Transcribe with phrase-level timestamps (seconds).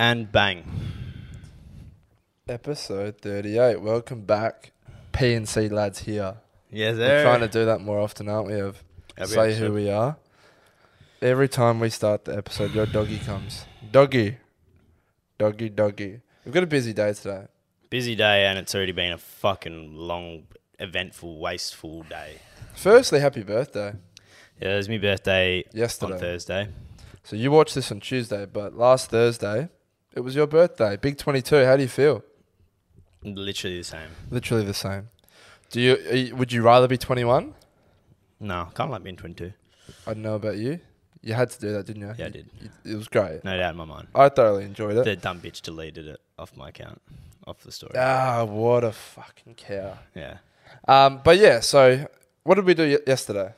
[0.00, 0.64] And bang.
[2.48, 3.82] Episode 38.
[3.82, 4.72] Welcome back.
[5.12, 6.36] P and C lads here.
[6.70, 8.60] Yes, We're trying to do that more often, aren't we?
[8.60, 8.82] Of
[9.18, 9.66] Every say episode.
[9.66, 10.16] who we are.
[11.20, 13.66] Every time we start the episode, your doggy comes.
[13.92, 14.38] Doggy.
[15.36, 16.20] Doggy, doggy.
[16.46, 17.48] We've got a busy day today.
[17.90, 20.44] Busy day, and it's already been a fucking long,
[20.78, 22.36] eventful, wasteful day.
[22.74, 23.92] Firstly, happy birthday.
[24.62, 26.14] Yeah, it was my birthday Yesterday.
[26.14, 26.68] on Thursday.
[27.22, 29.68] So you watched this on Tuesday, but last Thursday,
[30.14, 30.96] it was your birthday.
[30.96, 31.64] Big 22.
[31.64, 32.22] How do you feel?
[33.22, 34.08] Literally the same.
[34.30, 35.08] Literally the same.
[35.70, 37.54] Do you, you would you rather be 21?
[38.40, 39.52] No, kind of like being 22.
[40.06, 40.80] I don't know about you.
[41.22, 42.14] You had to do that, didn't you?
[42.16, 42.48] Yeah, I did.
[42.84, 43.44] It was great.
[43.44, 44.08] No doubt in my mind.
[44.14, 45.04] I thoroughly enjoyed it.
[45.04, 47.00] The dumb bitch deleted it off my account,
[47.46, 47.92] off the story.
[47.96, 49.98] Ah, what a fucking cow.
[50.14, 50.38] Yeah.
[50.88, 52.06] Um, but yeah, so
[52.44, 53.52] what did we do ye- yesterday?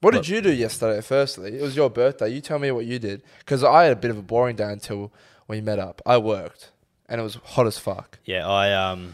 [0.00, 1.00] What did you do yesterday?
[1.00, 2.28] Firstly, it was your birthday.
[2.28, 4.70] You tell me what you did, because I had a bit of a boring day
[4.72, 5.12] until
[5.48, 6.00] we met up.
[6.06, 6.70] I worked,
[7.08, 8.18] and it was hot as fuck.
[8.24, 9.12] Yeah, I um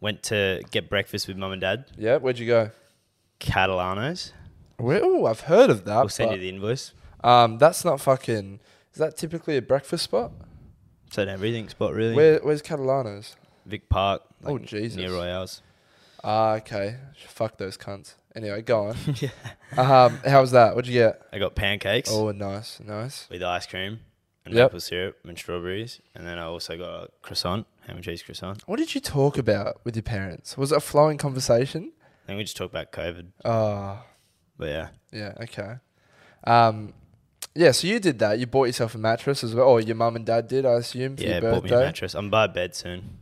[0.00, 1.86] went to get breakfast with mum and dad.
[1.96, 2.70] Yeah, where'd you go?
[3.40, 4.32] Catalanos.
[4.78, 6.00] Oh, I've heard of that.
[6.00, 6.92] We'll send you the invoice.
[7.24, 8.60] um, that's not fucking.
[8.92, 10.32] Is that typically a breakfast spot?
[11.06, 12.14] It's an everything spot, really.
[12.14, 13.34] Where, where's Catalanos?
[13.64, 14.22] Vic Park.
[14.44, 14.96] Oh, like, Jesus.
[14.96, 15.62] Near Royals.
[16.24, 16.96] Ah, okay.
[17.28, 18.14] Fuck those cunts.
[18.36, 18.96] Anyway, go on.
[19.16, 19.28] yeah.
[19.78, 20.74] um, how was that?
[20.76, 21.22] What'd you get?
[21.32, 23.26] I got pancakes Oh, nice, nice.
[23.30, 24.00] with ice cream
[24.44, 24.70] and Yep.
[24.72, 26.00] maple syrup and strawberries.
[26.14, 28.62] And then I also got a croissant, ham and cheese croissant.
[28.68, 30.56] What did you talk about with your parents?
[30.58, 31.92] Was it a flowing conversation?
[32.28, 33.28] And we just talked about COVID.
[33.44, 34.04] Oh,
[34.58, 34.88] But yeah.
[35.12, 35.76] yeah, okay.
[36.44, 36.92] Um,
[37.54, 38.38] yeah, so you did that.
[38.38, 41.16] You bought yourself a mattress as well, or your mum and dad did, I assume,
[41.16, 41.86] for Yeah, your bought me a birthday.
[41.86, 42.14] mattress.
[42.14, 43.16] I'm buy a bed soon.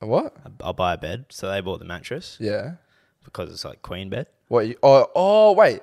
[0.00, 0.36] A what?
[0.46, 1.26] I- I'll buy a bed.
[1.30, 2.74] So they bought the mattress Yeah.
[3.24, 4.26] Because it's like queen bed.
[4.48, 4.68] What?
[4.68, 5.80] You, oh, oh, wait.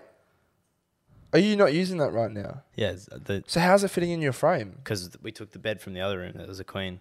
[1.34, 2.64] Are you not using that right now?
[2.76, 4.73] Yeah, uh, the So how's it fitting in your frame?
[4.83, 6.99] because we took the bed from the other room that was a queen.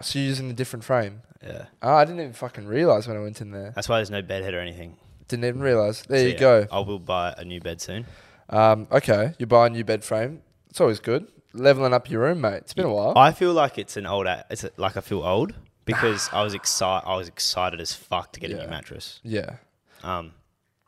[0.00, 1.22] So you're using a different frame?
[1.42, 3.72] Yeah, Oh, I didn't even fucking realize when I went in there.
[3.74, 4.96] that's why there's no bed head or anything.
[5.28, 6.02] Didn't even realize.
[6.02, 6.66] There So, you yeah, go.
[6.72, 8.06] I will buy a new bed soon.
[8.48, 10.42] Um, okay, you buy a new bed frame.
[10.70, 11.28] It's always good.
[11.52, 12.54] Leveling up your room, mate.
[12.64, 13.16] It's been a while.
[13.16, 14.26] I feel like it's an old.
[14.50, 15.54] It's like I feel old
[15.84, 16.40] because ah.
[16.40, 17.06] I was excited.
[17.06, 19.20] I was excited as fuck to get a new mattress.
[19.22, 19.56] yeah.
[20.02, 20.32] Um,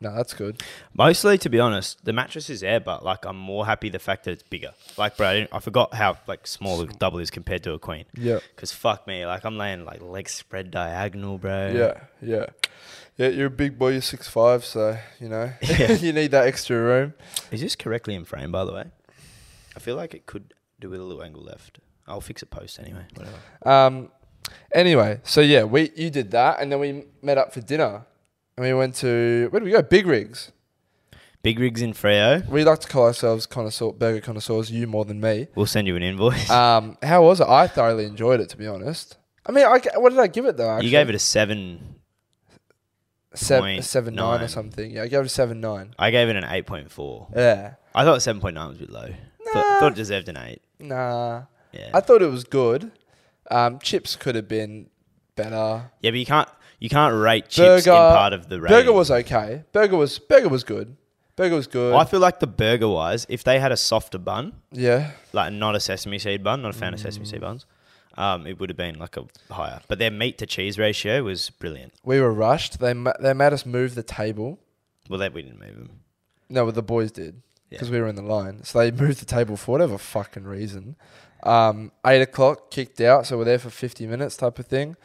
[0.00, 0.62] No, that's good.
[0.92, 4.24] mostly to be honest, the mattress is there, but like I'm more happy the fact
[4.24, 4.72] that it's bigger.
[4.98, 7.78] Like, bro, I, didn't, I forgot how like small the double is compared to a
[7.78, 8.04] queen.
[8.14, 8.40] Yeah.
[8.56, 11.70] Cause fuck me, like I'm laying like legs spread diagonal, bro.
[11.74, 12.46] Yeah, yeah.
[13.16, 15.92] Yeah, you're a big boy, you're six five, so you know Yeah.
[16.04, 17.14] you need that extra room.
[17.52, 18.84] Is this correctly in frame, by the way?
[19.76, 21.78] I feel like it could do with a little angle left.
[22.06, 23.06] I'll fix it post anyway.
[23.14, 23.38] Whatever.
[23.70, 24.10] Um
[24.74, 28.04] anyway, so yeah, we you did that and then we met up for dinner.
[28.56, 29.82] And we went to where did we go?
[29.82, 30.52] Big Rigs.
[31.42, 32.48] Big rigs in Freo.
[32.48, 35.48] We like to call ourselves connoisseur burger connoisseurs, you more than me.
[35.54, 36.48] We'll send you an invoice.
[36.50, 37.46] Um how was it?
[37.48, 39.18] I thoroughly enjoyed it to be honest.
[39.46, 40.70] I mean, I, what did I give it though?
[40.70, 40.86] Actually?
[40.86, 41.96] you gave it a seven.
[43.34, 44.48] seven, seven nine or nine.
[44.48, 44.90] something.
[44.90, 45.94] Yeah, I gave it a seven nine.
[45.98, 47.28] I gave it an eight point four.
[47.36, 47.74] Yeah.
[47.94, 49.08] I thought seven point nine was a bit low.
[49.08, 49.52] Nah.
[49.52, 50.62] Thought, thought it deserved an eight.
[50.78, 51.42] Nah.
[51.72, 51.90] Yeah.
[51.92, 52.92] I thought it was good.
[53.50, 54.88] Um, chips could have been
[55.36, 55.90] better.
[56.00, 56.48] yeah, but you can't
[56.84, 58.76] you can't rate chips in part of the rating.
[58.76, 59.64] Burger was okay.
[59.72, 60.98] Burger was burger was good.
[61.34, 61.94] Burger was good.
[61.94, 65.12] I feel like the burger wise, if they had a softer bun, yeah.
[65.32, 67.64] like not a sesame seed bun, not a fan of sesame seed buns,
[68.18, 69.80] um, it would have been like a higher.
[69.88, 71.94] But their meat to cheese ratio was brilliant.
[72.04, 72.78] We were rushed.
[72.80, 74.58] They ma- they made us move the table.
[75.08, 76.00] Well, that we didn't move them.
[76.50, 77.36] No, but the boys did
[77.70, 77.76] Yeah.
[77.76, 78.62] because we were in the line.
[78.62, 80.96] So they moved the table for whatever fucking reason.
[81.44, 84.96] Um, eight o'clock kicked out, so we're there for fifty minutes type of thing.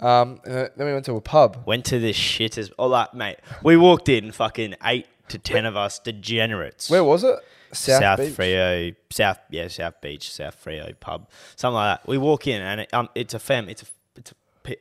[0.00, 1.62] Um, and then we went to a pub.
[1.66, 3.36] Went to this shit as oh like mate.
[3.62, 6.90] We walked in, fucking eight to ten of us degenerates.
[6.90, 7.38] Where was it?
[7.72, 8.36] South, South, Beach.
[8.36, 12.08] Freo, South yeah, South Beach, South Freo pub, something like that.
[12.08, 14.32] We walk in and it, um, it's a fam, it's a it's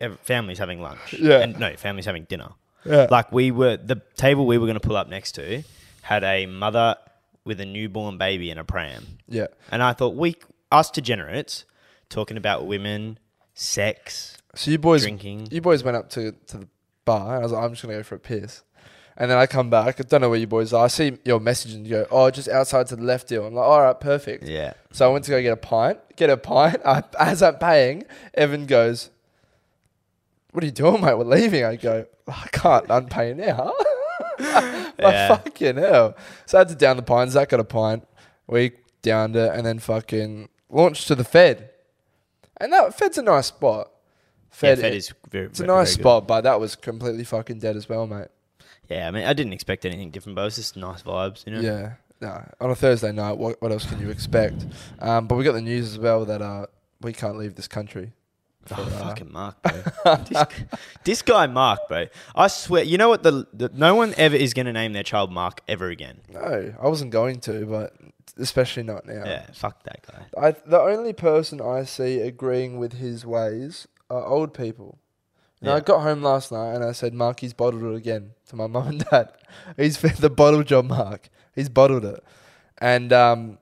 [0.02, 1.14] a families having lunch.
[1.20, 1.40] Yeah.
[1.40, 2.50] and no, families having dinner.
[2.86, 3.08] Yeah.
[3.10, 5.64] Like we were the table we were going to pull up next to
[6.04, 6.98] had a mother
[7.46, 9.48] with a newborn baby in a pram, yeah.
[9.72, 10.36] and I thought we
[10.72, 11.66] us degenerates
[12.10, 13.18] talking about women,
[13.54, 15.48] sex, So you boys, drinking.
[15.52, 16.68] you boys went up to, to the
[17.06, 17.36] bar.
[17.36, 18.64] And I was like, I'm just gonna go for a piss.
[19.16, 20.00] And then I come back.
[20.00, 20.86] I don't know where you boys are.
[20.86, 23.46] I see your message and you go, oh, just outside to the left deal.
[23.46, 24.44] I'm like, all right, perfect.
[24.44, 26.00] Yeah, So I went to go get a pint.
[26.16, 26.78] Get a pint.
[26.86, 29.12] I, as I'm paying, Evan goes,
[30.52, 31.14] "What are you doing, mate?
[31.16, 33.74] We're leaving." I go, "I can't unpay now."
[34.40, 35.28] like Yeah.
[35.28, 36.16] fucking hell.
[36.48, 37.30] So I had to down the pint.
[37.32, 38.08] Zach got a pint.
[38.48, 38.72] We
[39.04, 41.70] downed it and then fucking launched to the Fed.
[42.64, 43.92] And that Fed's a nice spot.
[44.50, 45.46] Fed, Fed, yeah, Fed is very.
[45.48, 46.02] it's a very nice good.
[46.02, 48.30] spot, but that was completely fucking dead as well, mate.
[48.90, 51.54] Yeah, I mean, I didn't expect anything different, but it was just nice vibes, you
[51.54, 51.60] know.
[51.60, 51.94] Yeah.
[52.22, 54.66] no, on a Thursday night, what, what else can you expect?
[55.00, 56.68] Um, but we got the news as well that uh,
[57.02, 58.14] we can't leave this country.
[58.72, 60.16] Oh, fucking Mark, bro.
[60.30, 60.46] this,
[61.04, 62.08] this guy, Mark, bro.
[62.36, 63.24] I swear, you know what?
[63.24, 66.22] The, the no one ever is going to name their child Mark ever again.
[66.32, 67.94] No, I wasn't going to, but
[68.38, 69.24] especially not now.
[69.26, 70.48] Yeah, fuck that guy.
[70.48, 75.00] I the only person I see agreeing with his ways are old people.
[75.62, 78.32] You know, I got home last night and I said, Mark, he's bottled it again
[78.48, 79.30] to my mum and dad.
[79.78, 81.30] He's the bottle job, Mark.
[81.56, 82.22] He's bottled it.
[82.80, 83.60] And um,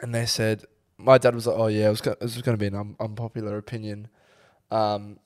[0.00, 0.64] and they said,
[0.98, 2.74] my dad was like, oh yeah, it was go- this was going to be an
[2.74, 4.08] un- unpopular opinion.
[4.70, 5.18] Um,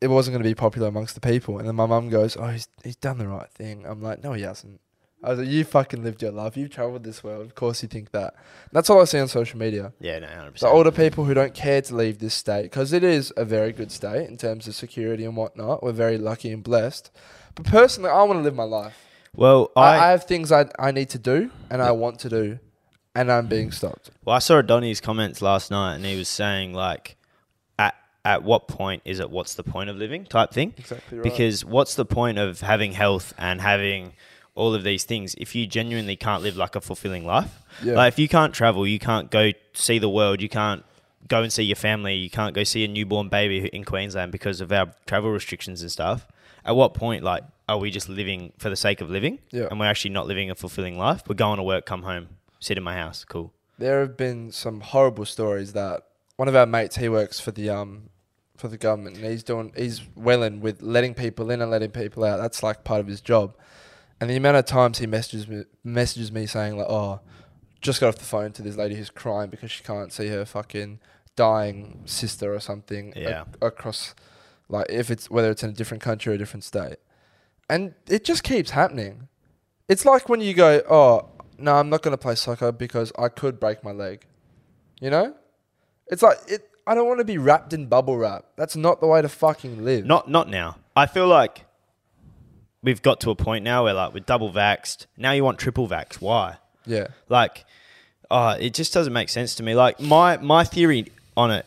[0.00, 1.58] it wasn't going to be popular amongst the people.
[1.58, 3.86] And then my mum goes, oh, he's he's done the right thing.
[3.86, 4.80] I'm like, no, he hasn't.
[5.24, 6.56] I was like, you fucking lived your life.
[6.56, 7.46] You've travelled this world.
[7.46, 8.34] Of course you think that.
[8.72, 9.92] That's all I see on social media.
[10.00, 13.04] Yeah, no, hundred The older people who don't care to leave this state, because it
[13.04, 15.80] is a very good state in terms of security and whatnot.
[15.80, 17.12] We're very lucky and blessed.
[17.54, 18.96] But personally, I want to live my life.
[19.36, 22.28] Well, I, I, I have things I, I need to do and I want to
[22.28, 22.58] do,
[23.14, 23.74] and I'm being mm.
[23.74, 24.10] stopped.
[24.24, 27.16] well, I saw Donny's comments last night, and he was saying like,
[27.78, 27.94] at
[28.24, 29.30] at what point is it?
[29.30, 30.24] What's the point of living?
[30.24, 30.74] Type thing.
[30.76, 31.24] Exactly right.
[31.24, 34.12] Because what's the point of having health and having
[34.54, 37.60] all of these things if you genuinely can't live like a fulfilling life?
[37.82, 37.94] Yeah.
[37.94, 40.84] Like if you can't travel, you can't go see the world, you can't
[41.28, 44.60] go and see your family, you can't go see a newborn baby in Queensland because
[44.60, 46.26] of our travel restrictions and stuff.
[46.64, 49.40] At what point, like, are we just living for the sake of living?
[49.50, 49.66] Yeah.
[49.70, 51.22] And we're actually not living a fulfilling life?
[51.26, 52.28] We're going to work, come home,
[52.62, 53.24] sit in my house.
[53.24, 53.52] Cool.
[53.78, 55.98] there have been some horrible stories that
[56.36, 58.08] one of our mates he works for the um
[58.56, 62.22] for the government and he's doing he's welling with letting people in and letting people
[62.24, 62.36] out.
[62.38, 63.54] That's like part of his job.
[64.20, 67.20] And the amount of times he messages me messages me saying like, "Oh,
[67.80, 70.44] just got off the phone to this lady who's crying because she can't see her
[70.44, 71.00] fucking
[71.34, 73.44] dying sister or something Yeah.
[73.60, 74.14] across
[74.68, 76.98] like if it's whether it's in a different country or a different state."
[77.68, 79.28] And it just keeps happening.
[79.88, 81.30] It's like when you go, "Oh,
[81.62, 84.26] no, I'm not going to play soccer because I could break my leg."
[85.00, 85.34] You know?
[86.08, 88.44] It's like it I don't want to be wrapped in bubble wrap.
[88.56, 90.04] That's not the way to fucking live.
[90.04, 90.76] Not not now.
[90.96, 91.64] I feel like
[92.82, 95.06] we've got to a point now where like we're double vaxxed.
[95.16, 96.20] Now you want triple vax.
[96.20, 96.58] Why?
[96.86, 97.08] yeah.
[97.28, 97.64] Like,
[98.30, 99.74] oh, it just doesn't make sense to me.
[99.74, 101.66] Like my my theory on it,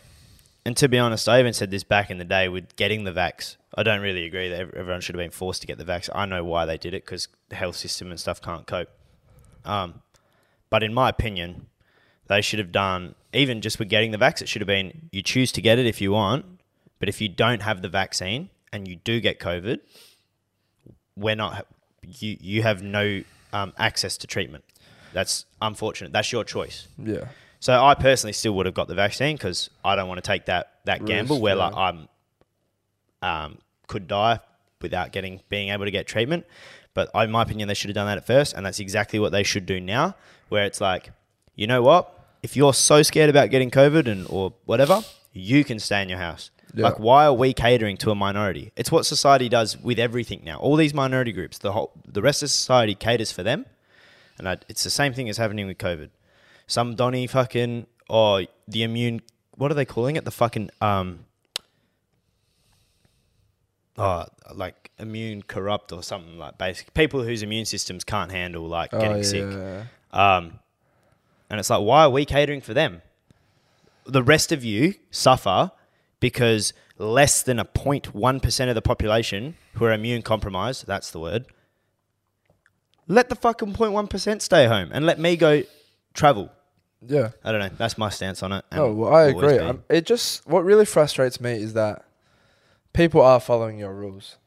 [0.65, 3.11] and to be honest, I even said this back in the day with getting the
[3.11, 3.55] vax.
[3.77, 6.09] I don't really agree that everyone should have been forced to get the vax.
[6.15, 8.89] I know why they did it because the health system and stuff can't cope.
[9.65, 10.01] Um,
[10.69, 11.67] but in my opinion,
[12.27, 14.41] they should have done even just with getting the vax.
[14.41, 16.45] It should have been you choose to get it if you want,
[16.99, 19.79] but if you don't have the vaccine and you do get COVID,
[21.15, 21.67] we're not.
[22.01, 23.23] You you have no
[23.53, 24.63] um, access to treatment.
[25.13, 26.11] That's unfortunate.
[26.11, 26.87] That's your choice.
[26.97, 27.25] Yeah.
[27.59, 30.45] So I personally still would have got the vaccine because I don't want to take
[30.45, 31.75] that that Risk, gamble where like.
[31.75, 32.07] I'm
[33.21, 33.57] um,
[33.87, 34.39] could die
[34.81, 36.45] without getting being able to get treatment.
[36.95, 39.31] But in my opinion, they should have done that at first, and that's exactly what
[39.31, 40.15] they should do now.
[40.49, 41.11] Where it's like,
[41.53, 42.11] you know what?
[42.41, 45.03] If you're so scared about getting COVID and or whatever,
[45.33, 46.51] you can stay in your house.
[46.73, 46.85] Yeah.
[46.85, 48.71] Like, why are we catering to a minority?
[48.75, 50.57] It's what society does with everything now.
[50.57, 53.65] All these minority groups, the whole, the rest of society caters for them,
[54.37, 56.09] and I, it's the same thing as happening with COVID.
[56.67, 59.21] Some Donny fucking or the immune.
[59.55, 60.25] What are they calling it?
[60.25, 61.25] The fucking um.
[63.97, 68.93] Oh, like immune corrupt or something like basic people whose immune systems can't handle like
[68.93, 69.23] Oh, getting yeah.
[69.23, 69.87] sick.
[70.11, 70.59] Um,
[71.49, 73.01] and it's like, why are we catering for them?
[74.05, 75.71] The rest of you suffer
[76.19, 81.45] because less than a 0.1% of the population who are immune compromised, that's the word,
[83.07, 85.63] let the fucking 0.1% stay home and let me go
[86.13, 86.49] travel.
[87.05, 87.31] Yeah.
[87.43, 87.69] I don't know.
[87.77, 88.65] That's my stance on it.
[88.71, 89.59] No, well, I agree.
[89.59, 92.03] Um, it just what really frustrates me is that
[92.93, 94.37] people are following your rules.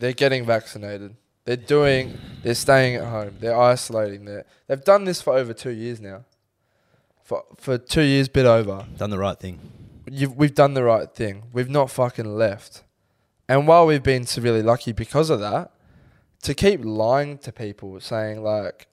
[0.00, 1.14] They're getting vaccinated.
[1.44, 2.18] They're doing.
[2.42, 3.36] They're staying at home.
[3.38, 4.24] They're isolating.
[4.24, 6.24] They're, they've done this for over two years now.
[7.22, 8.86] For for two years, bit over.
[8.96, 9.60] Done the right thing.
[10.10, 11.44] You've, we've done the right thing.
[11.52, 12.82] We've not fucking left.
[13.48, 15.70] And while we've been severely lucky because of that,
[16.42, 18.86] to keep lying to people, saying like,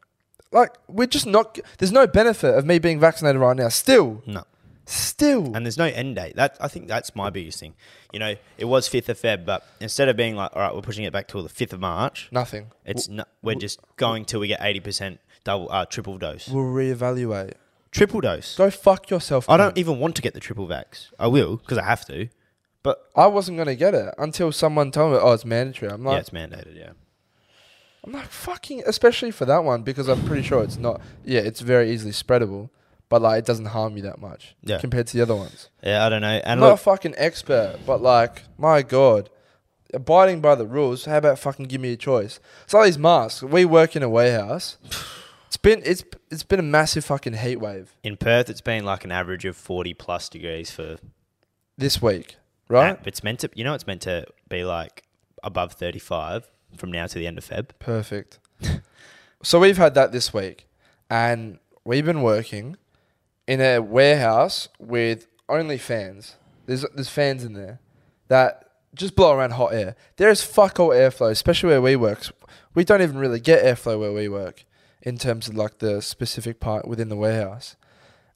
[0.51, 1.57] like we're just not.
[1.77, 3.69] There's no benefit of me being vaccinated right now.
[3.69, 4.43] Still, No.
[4.87, 5.55] Still.
[5.55, 6.35] And there's no end date.
[6.35, 7.75] That I think that's my biggest thing.
[8.11, 10.81] You know, it was fifth of Feb, but instead of being like, all right, we're
[10.81, 12.71] pushing it back till the fifth of March, Nothing.
[12.85, 16.47] it's no, we're just going till we get eighty percent double uh, triple dose.
[16.47, 17.53] We'll reevaluate.
[17.91, 18.55] Triple dose.
[18.57, 19.49] Go fuck yourself.
[19.49, 21.09] I don't even want to get the triple vax.
[21.19, 22.29] I will because I have to.
[22.83, 26.13] But I wasn't gonna get it until someone told me, "Oh, it's mandatory." I'm like,
[26.13, 26.75] yeah, it's mandated.
[26.77, 26.91] Yeah.
[28.05, 31.01] I'm like, fucking, especially for that one because I'm pretty sure it's not.
[31.25, 32.69] Yeah, it's very easily spreadable,
[33.09, 34.79] but like it doesn't harm you that much Yeah.
[34.79, 35.69] compared to the other ones.
[35.83, 36.27] Yeah, I don't know.
[36.27, 39.29] And I'm not a fucking expert, but like, my god,
[39.93, 41.05] abiding by the rules.
[41.05, 42.39] How about fucking give me a choice?
[42.65, 43.41] It's like these masks.
[43.43, 44.77] We work in a warehouse.
[45.47, 49.05] It's been it's it's been a massive fucking heat wave In Perth, it's been like
[49.05, 50.97] an average of 40 plus degrees for.
[51.77, 52.35] this week,
[52.67, 52.99] right?
[53.05, 55.03] It's meant to, you know, it's meant to be like
[55.41, 57.69] above 35 from now to the end of Feb.
[57.79, 58.39] Perfect.
[59.41, 60.67] so we've had that this week,
[61.09, 62.75] and we've been working
[63.47, 66.35] in a warehouse with only fans.
[66.65, 67.79] There's there's fans in there
[68.27, 68.63] that
[68.93, 69.95] just blow around hot air.
[70.17, 72.25] There is fuck all airflow, especially where we work.
[72.75, 74.65] We don't even really get airflow where we work
[75.01, 77.75] in terms of like the specific part within the warehouse,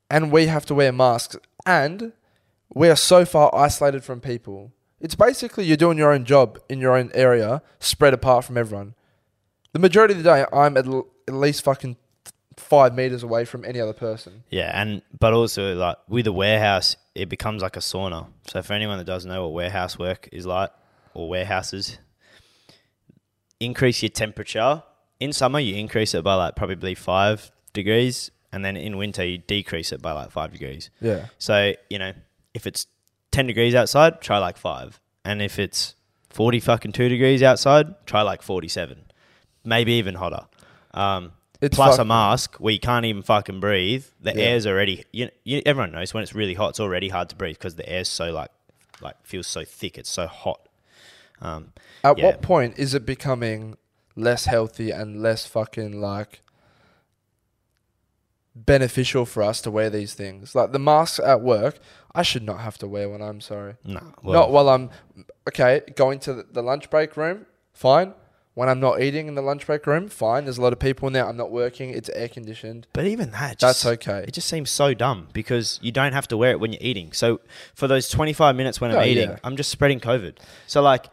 [0.10, 2.14] and we have to wear masks, and
[2.74, 4.72] we are so far isolated from people.
[5.02, 8.94] It's basically you're doing your own job in your own area, spread apart from everyone.
[9.74, 11.98] The majority of the day, I'm at, l- at least fucking
[12.62, 14.44] five meters away from any other person.
[14.50, 18.28] Yeah, and but also like with a warehouse, it becomes like a sauna.
[18.48, 20.72] So for anyone that doesn't know what warehouse work is like,
[21.14, 21.98] or warehouses,
[23.60, 24.84] increase your temperature.
[25.20, 29.40] In summer, you increase it by like probably five degrees, and then in winter, you
[29.40, 30.90] decrease it by like five degrees.
[31.02, 31.26] Yeah.
[31.38, 32.14] So you know,
[32.54, 32.88] if it's
[33.32, 35.96] ten degrees outside, try like five, and if it's
[36.30, 39.06] forty fucking two degrees outside, try like forty-seven,
[39.66, 40.48] maybe even hotter.
[40.94, 44.06] Um, It's plus a mask where you can't even fucking breathe.
[44.20, 44.44] The Yeah.
[44.46, 45.06] air's already.
[45.12, 47.88] You, you, everyone knows when it's really hot, it's already hard to breathe because the
[47.88, 48.50] air's so like,
[49.00, 49.98] like feels so thick.
[49.98, 50.68] It's so hot.
[51.40, 52.26] Um, At Yeah.
[52.26, 53.78] what point is it becoming
[54.16, 56.42] less healthy and less fucking like
[58.56, 60.56] beneficial for us to wear these things?
[60.56, 61.80] Like the masks at work,
[62.14, 63.22] I should not have to wear one.
[63.22, 63.76] I'm sorry.
[63.86, 64.90] no, not well, while I'm
[65.48, 67.46] okay going to the- the lunch break room.
[67.74, 68.14] Fine.
[68.62, 70.44] When I'm not eating in the lunch break room, fine.
[70.44, 71.28] There's a lot of people in there.
[71.28, 71.90] I'm not working.
[71.90, 72.86] It's air conditioned.
[72.94, 74.24] but even that, That's okay.
[74.28, 77.12] It just seems so dumb because you don't have to wear it when you're eating.
[77.12, 77.40] So
[77.74, 79.40] for those 25 minutes when I'm Oh, eating, yeah.
[79.44, 80.38] I'm just spreading COVID.
[80.68, 81.08] So like,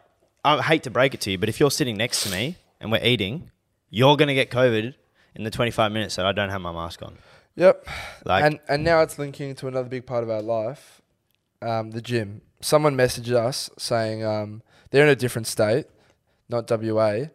[0.44, 2.92] I hate to break it to you, but if you're sitting next to me and
[2.92, 3.50] we're eating,
[3.88, 4.92] you're gonna get COVID
[5.34, 7.16] in the 25 minutes that I don't have my mask on.
[7.56, 7.88] Yep.
[8.26, 11.00] Like, and and now it's linking to another big part of our life,
[11.62, 12.42] um, the gym.
[12.60, 15.86] Someone messaged us saying um, they're in a different state,
[16.50, 17.28] not WA,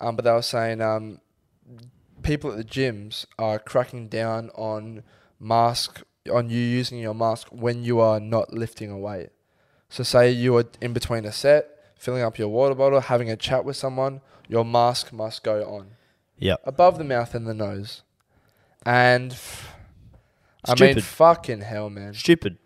[0.00, 1.20] um, but they were saying um,
[2.22, 5.02] people at the gyms are cracking down on
[5.38, 9.28] mask on you using your mask when you are not lifting a weight.
[9.88, 13.36] So say you are in between a set, filling up your water bottle, having a
[13.36, 15.96] chat with someone, your mask must go on
[16.38, 18.02] yeah, above the mouth and the nose.
[18.84, 19.74] And f-
[20.64, 22.14] I mean, fucking hell, man.
[22.14, 22.58] stupid.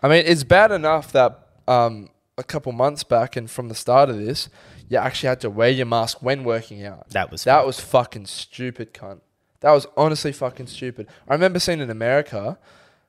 [0.00, 4.10] I mean, it's bad enough that um, a couple months back and from the start
[4.10, 4.48] of this,
[4.92, 7.08] you actually had to wear your mask when working out.
[7.10, 9.20] That was That was fucking stupid, cunt.
[9.60, 11.06] That was honestly fucking stupid.
[11.26, 12.58] I remember seeing in America,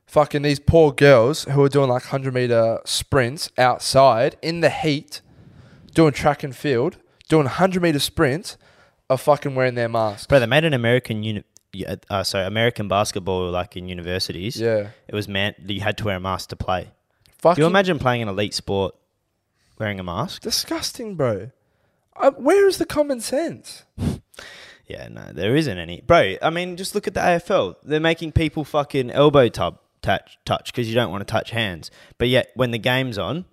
[0.05, 5.19] fucking these poor girls who were doing like 100 meter sprints outside in the heat,
[5.93, 6.97] doing track and field,
[7.27, 8.57] doing 100 meter sprints,
[9.09, 10.25] are fucking wearing their masks.
[10.27, 14.57] Bro, they made an American unit yeah, uh, sorry, American basketball like in universities.
[14.57, 14.89] Yeah.
[15.07, 16.91] It was man you had to wear a mask to play.
[17.39, 18.95] Fucking Do you imagine playing an elite sport
[19.79, 20.43] wearing a mask?
[20.43, 21.49] disgusting, bro.
[22.15, 23.83] Uh, where is the common sense?
[24.85, 26.01] Yeah, no, there isn't any.
[26.01, 27.75] Bro, I mean, just look at the AFL.
[27.83, 31.89] They're making people fucking elbow tub touch touch because you don't want to touch hands.
[32.17, 33.45] But yet, when the game's on,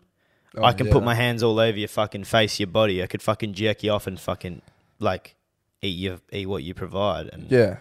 [0.61, 0.93] I Oh, can yeah.
[0.93, 3.00] put my hands all over your fucking face, your body.
[3.00, 4.61] I could fucking jerk you off and fucking
[4.99, 5.37] like
[5.81, 7.76] eat your eat what you provide, and Yeah.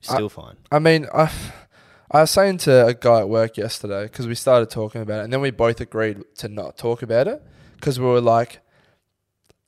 [0.00, 0.56] still fine.
[0.72, 1.30] I mean, I,
[2.10, 5.24] I was saying to a guy at work yesterday because we started talking about it,
[5.24, 7.40] and then we both agreed to not talk about it
[7.76, 8.58] because we were like,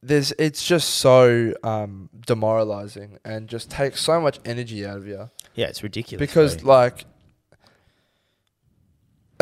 [0.03, 5.31] "There's, it's just so um, demoralizing and just takes so much energy out of you."
[5.55, 6.21] Yeah, it's ridiculous.
[6.21, 6.73] Because bro.
[6.73, 7.05] like,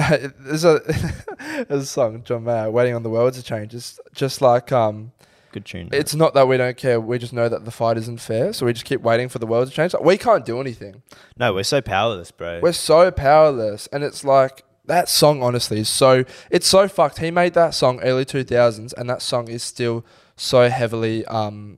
[0.39, 0.81] there's a
[1.69, 5.13] there's a song John Mayer, "Waiting on the World to Change." It's just like um,
[5.53, 5.89] good tune.
[5.93, 7.01] it's not that we don't care.
[7.01, 9.47] We just know that the fight isn't fair, so we just keep waiting for the
[9.47, 9.95] world to change.
[9.95, 11.03] Like, we can't do anything.
[11.37, 12.61] no, we're so powerless, bro.
[12.63, 15.43] We're so powerless, and it's like that song.
[15.43, 17.19] Honestly, is so it's so fucked.
[17.19, 20.05] He made that song early two thousands, and that song is still
[20.43, 21.77] so heavily um,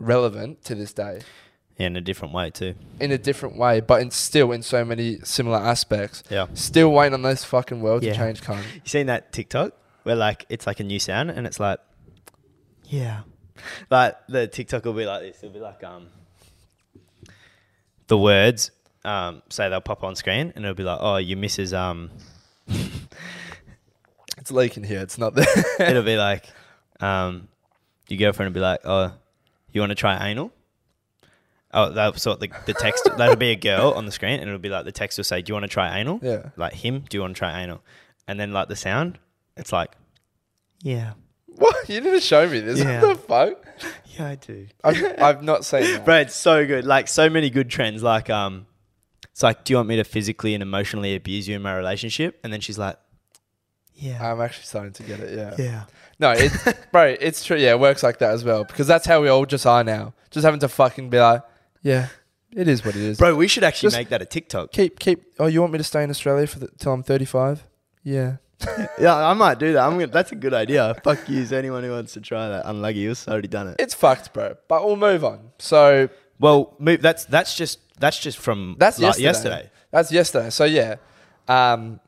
[0.00, 1.20] relevant to this day
[1.78, 2.74] yeah, in a different way too.
[2.98, 6.24] in a different way, but in still in so many similar aspects.
[6.28, 6.46] Yeah.
[6.54, 8.12] Still waiting on this fucking world Yeah.
[8.12, 8.62] to change, cunt.
[8.74, 11.78] You seen that TikTok where like it's like a new sound and it's like,
[12.84, 13.20] yeah,
[13.88, 15.38] like the TikTok will be like this.
[15.42, 16.08] It'll be like um,
[18.08, 18.70] the words
[19.04, 22.10] um say they'll pop on screen and it'll be like, oh, your missus um,
[24.38, 25.00] It's leaking here.
[25.00, 25.46] It's not there.
[25.80, 26.44] it'll be like
[27.00, 27.48] um,
[28.08, 29.12] your girlfriend would be like, oh,
[29.72, 30.52] you want to try anal?
[31.72, 33.08] Oh, that's what the, the text.
[33.16, 35.42] that'll be a girl on the screen, and it'll be like the text will say,
[35.42, 36.50] "Do you want to try anal?" yeah.
[36.56, 37.82] Like him, "Do you want to try anal?"
[38.26, 39.18] And then like the sound,
[39.56, 39.92] it's like,
[40.82, 41.12] yeah.
[41.46, 41.88] What?
[41.88, 42.78] you need to show me this.
[42.78, 43.02] Yeah.
[43.02, 43.66] What the fuck?
[44.18, 44.66] Yeah, I do.
[44.82, 46.04] I've, I've not seen that.
[46.06, 46.86] Bro, it's so good.
[46.86, 48.02] Like so many good trends.
[48.02, 48.66] Like um,
[49.24, 52.40] it's like, do you want me to physically and emotionally abuse you in my relationship?
[52.42, 52.96] And then she's like,
[53.96, 55.36] yeah, I'm actually starting to get it.
[55.36, 55.54] Yeah.
[55.58, 55.82] yeah.
[56.18, 56.56] No, it's
[56.92, 57.16] bro.
[57.20, 57.56] It's true.
[57.56, 60.14] Yeah, it works like that as well because that's how we all just are now.
[60.30, 61.42] Just having to fucking be like,
[61.82, 62.08] yeah,
[62.52, 63.18] it is what it is.
[63.18, 64.72] Bro, we should actually Just- make that a TikTok.
[64.72, 65.24] keep keep.
[65.38, 67.64] Oh, you want me to stay in Australia for the, till I'm 35?
[68.02, 68.36] Yeah.
[68.98, 69.84] Yeah, I might do that.
[69.84, 70.94] I'm gonna, that's a good idea.
[71.04, 72.62] Fuck you, anyone who wants to try that.
[72.64, 73.76] Unlucky, you've already done it.
[73.78, 74.56] It's fucked, bro.
[74.68, 75.50] But we'll move on.
[75.58, 76.08] So
[76.40, 79.24] Well, move, that's that's just that's just from That's like, yesterday.
[79.24, 79.70] yesterday.
[79.90, 80.50] That's yesterday.
[80.50, 80.94] So yeah,
[81.48, 82.00] um,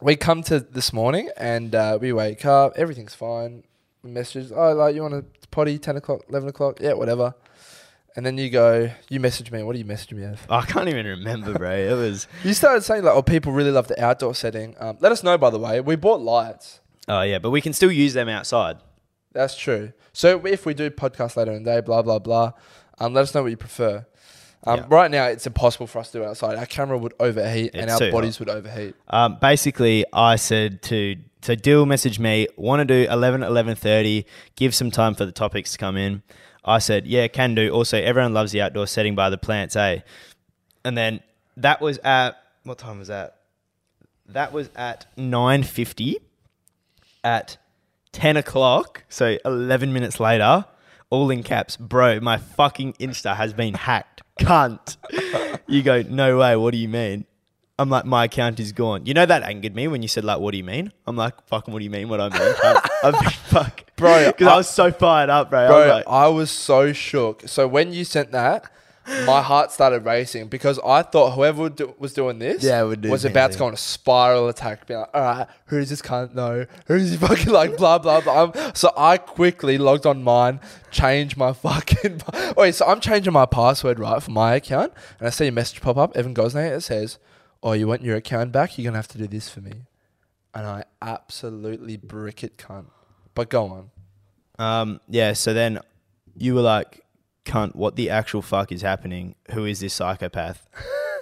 [0.00, 2.72] we come to this morning and uh, we wake up.
[2.76, 3.64] Everything's fine.
[4.02, 4.52] Messages.
[4.52, 5.78] Oh, like you want to potty?
[5.78, 6.78] Ten o'clock, eleven o'clock?
[6.80, 7.34] Yeah, whatever.
[8.16, 8.90] And then you go.
[9.10, 9.62] You message me.
[9.62, 10.40] What do you message me of?
[10.48, 11.70] I can't even remember, bro.
[11.72, 15.12] It was You started saying like, "Oh, people really love the outdoor setting." Um, let
[15.12, 15.80] us know, by the way.
[15.80, 16.80] We bought lights.
[17.08, 18.78] oh yeah, but we can still use them outside.
[19.32, 19.92] That's true.
[20.12, 22.52] So if we do podcast later in the day, blah blah blah,
[22.98, 24.06] um, let us know what you prefer.
[24.64, 24.86] Um, Yeah.
[24.88, 26.56] Right now, it's impossible for us to do outside.
[26.58, 28.94] Our camera would overheat, and our bodies would overheat.
[29.08, 34.24] Um, basically, I said to so Dill messaged me, want to do 11, 11.30,
[34.56, 36.22] give some time for the topics to come in.
[36.64, 37.70] I said, yeah, can do.
[37.70, 40.00] Also, everyone loves the outdoor setting by the plants, eh?
[40.84, 41.20] And then
[41.56, 43.36] that was at, what time was that?
[44.26, 46.16] That was at 9.50.
[47.24, 47.56] At
[48.12, 50.64] 10 o'clock, so 11 minutes later,
[51.10, 54.22] all in caps, bro, my fucking Insta has been hacked.
[54.38, 54.96] Cunt.
[55.66, 57.24] you go, no way, what do you mean?
[57.80, 59.06] I'm like, my account is gone.
[59.06, 60.92] You know that angered me when you said like, what do you mean?
[61.06, 62.08] I'm like, fucking, what do you mean?
[62.08, 62.54] What I mean?
[62.54, 65.60] cunt?" I'm like, fuck, Bro, because I, was so fired up, bro.
[65.60, 67.42] I Bro, was like, I was so shook.
[67.46, 68.70] So when you sent that,
[69.26, 73.10] my heart started racing because I thought whoever do, was doing this Yeah, would do
[73.10, 74.86] was the same about to go on a spiral attack.
[74.86, 76.34] Being like, all right, who's this cunt?
[76.34, 78.44] No, who's he fucking like, blah, blah, blah.
[78.52, 80.60] I'm- so I quickly logged on mine,
[80.90, 82.22] changed my fucking.
[82.56, 84.92] Wait, so I'm changing my password, right, for my account.
[85.18, 87.18] And I see a message pop up, Evan Gosney, it says,
[87.62, 88.76] oh, you want your account back?
[88.78, 89.72] You're going to have to do this for me.
[90.54, 92.86] And I absolutely brick it, cunt.
[93.34, 93.90] But go on.
[94.58, 95.32] um, yeah.
[95.32, 95.78] So then
[96.36, 97.04] you were like,
[97.48, 99.34] cunt, what the actual fuck is happening?
[99.52, 100.66] Who is this psychopath?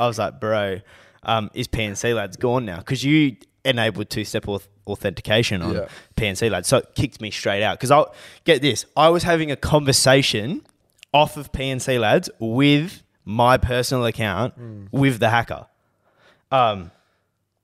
[0.01, 0.81] I was like, bro,
[1.23, 2.79] um, is PNC lads gone now?
[2.79, 5.89] Because you enabled two-step auth- authentication on Yeah.
[6.17, 7.79] PNC lads, so it kicked me straight out.
[7.79, 10.63] Because I'll get this, I was having a conversation
[11.13, 14.55] off of PNC lads with my personal account
[14.93, 15.67] with the hacker.
[16.53, 16.91] Um,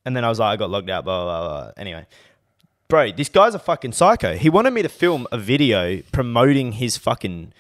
[0.05, 1.73] and then I was like, I got logged out, blah, blah, blah.
[1.77, 2.07] Anyway,
[2.89, 4.35] bro, this guy's a fucking psycho.
[4.37, 7.53] He wanted me to film a video promoting his fucking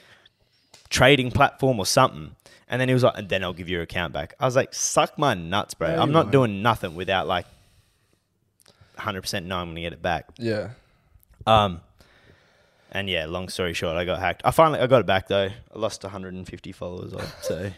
[0.92, 2.36] trading platform or something.
[2.68, 4.34] And then he was like, and then I'll give you your account back.
[4.38, 5.94] I was like, suck my nuts, bro.
[5.94, 6.32] No, I'm not won't.
[6.32, 7.46] doing nothing without like
[8.98, 10.26] 100% knowing I'm going to get it back.
[10.38, 10.70] Yeah.
[11.46, 11.80] Um,
[12.90, 14.42] and yeah, long story short, I got hacked.
[14.44, 15.48] I finally, I got it back though.
[15.74, 17.70] I lost 150 followers, odd, so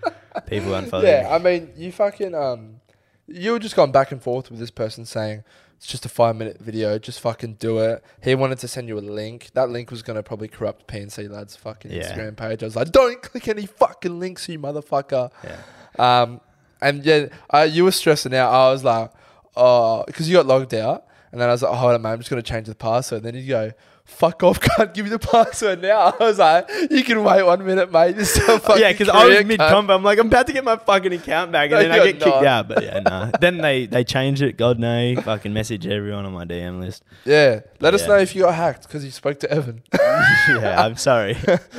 [0.46, 1.28] people unfollowed Yeah, me.
[1.28, 2.80] I mean, you fucking um,
[3.26, 5.44] you were just going back and forth with this person saying
[5.84, 8.02] it's just a five minute video, just fucking do it.
[8.22, 9.50] He wanted to send you a link.
[9.52, 12.10] That link was gonna probably corrupt PNC lads' fucking Yeah.
[12.10, 12.62] Instagram page.
[12.62, 15.30] I was like, don't click any fucking links, you motherfucker.
[15.44, 16.22] Yeah.
[16.22, 16.40] Um,
[16.80, 18.50] and yeah, uh, you were stressing out.
[18.50, 19.10] I was like,
[19.56, 22.12] oh, because you got logged out, and then I was like, oh, hold on, man,
[22.12, 23.22] I'm just gonna change the password.
[23.22, 23.72] And then you go.
[24.06, 24.60] Fuck off!
[24.76, 26.14] Can't give you the password now.
[26.20, 29.44] I was like, "You can wait one minute, mate." This is Yeah, because I was
[29.46, 29.94] mid combo.
[29.94, 32.12] I'm like, I'm about to get my fucking account back, and No, then I get
[32.20, 32.44] kicked not.
[32.44, 32.68] out.
[32.68, 33.30] But yeah, no.
[33.40, 34.58] then they they changed it.
[34.58, 37.02] God no, fucking message everyone on my DM list.
[37.24, 39.82] Yeah, let us know if you got hacked because you spoke to Evan.
[39.94, 41.38] yeah, I'm sorry.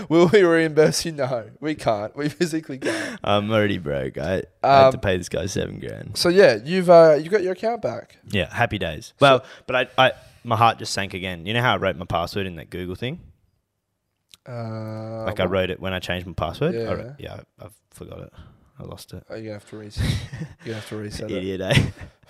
[0.10, 1.12] Will we reimburse you?
[1.12, 2.16] No, we can't.
[2.18, 3.20] We physically can't.
[3.24, 4.18] I'm already broke.
[4.18, 6.18] I, I had to Um, pay this guy seven grand.
[6.18, 8.18] So yeah, you've uh, you got your account back.
[8.30, 9.14] Yeah, happy days.
[9.20, 10.12] Well, but I, I
[10.46, 11.46] my heart just sank again.
[11.46, 13.20] You know how I wrote my password in that Google thing?
[14.48, 16.76] Uh, Like I wrote it when I changed my password.
[16.76, 16.92] I Yeah.
[16.94, 18.34] wrote- yeah, I, I forgot it.
[18.78, 19.24] I lost it.
[19.30, 20.06] Oh, you're have to reset.
[20.66, 21.38] you're have to reset it.
[21.38, 21.86] Idiot, eh?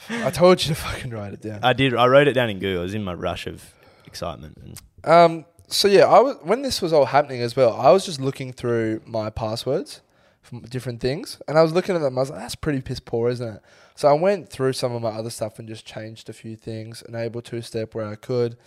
[0.09, 1.59] I told you to fucking write it down.
[1.63, 1.95] I did.
[1.95, 2.81] I wrote it down in Google.
[2.81, 3.73] I was in my rush of
[4.05, 4.57] excitement.
[4.63, 4.79] And
[5.11, 5.45] Um.
[5.67, 7.73] So yeah, I was when this was all happening as well.
[7.73, 10.01] I was just looking through my passwords
[10.45, 12.17] from different things, and I was looking at them.
[12.17, 13.61] I was like, "That's pretty piss poor, isn't it?"
[13.95, 17.01] So I went through some of my other stuff and just changed a few things.
[17.07, 18.57] Enable two step where I could.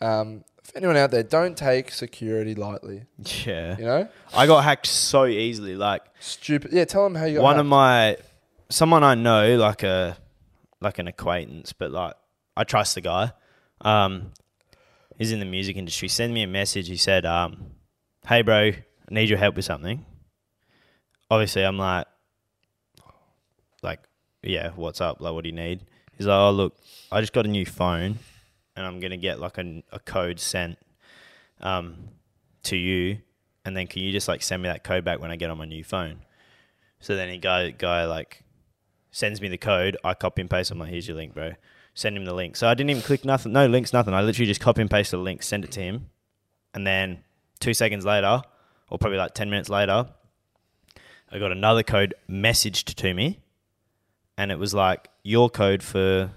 [0.00, 3.04] Um, if anyone out there, don't take security lightly.
[3.44, 5.74] yeah, You know, I got hacked so easily.
[5.76, 6.72] Like stupid.
[6.72, 7.42] Yeah, tell them how you got.
[7.42, 7.60] one hacked.
[7.60, 8.16] of my
[8.68, 10.16] someone I know, like a
[10.80, 12.14] like an acquaintance, but like
[12.56, 13.32] I trust the guy.
[13.80, 14.32] Um,
[15.18, 16.08] he's in the music industry.
[16.08, 16.88] Send me a message.
[16.88, 17.72] He said, um,
[18.26, 18.74] "Hey, bro, I
[19.10, 20.04] need your help with something."
[21.30, 22.06] Obviously, I'm like,
[23.82, 24.00] like,
[24.42, 25.20] yeah, what's up?
[25.20, 25.80] Like, what do you need?
[26.16, 26.76] He's like, oh, look,
[27.10, 28.18] I just got a new phone,
[28.74, 30.78] and I'm gonna get like a, a code sent
[31.60, 31.96] um,
[32.64, 33.18] to you,
[33.64, 35.58] and then can you just like send me that code back when I get on
[35.58, 36.20] my new phone?
[37.00, 38.44] So then he guy guy like
[39.10, 39.96] sends me the code.
[40.04, 40.70] I copy and paste.
[40.70, 41.52] I'm like, here's your link, bro.
[41.94, 42.56] Send him the link.
[42.56, 44.14] So I didn't even click nothing, no links, nothing.
[44.14, 46.10] I literally just copy and paste the link, send it to him,
[46.74, 47.24] and then
[47.58, 48.42] two seconds later,
[48.90, 50.06] or probably like ten minutes later,
[51.30, 53.40] I got another code messaged to me,
[54.38, 56.30] and it was like your code for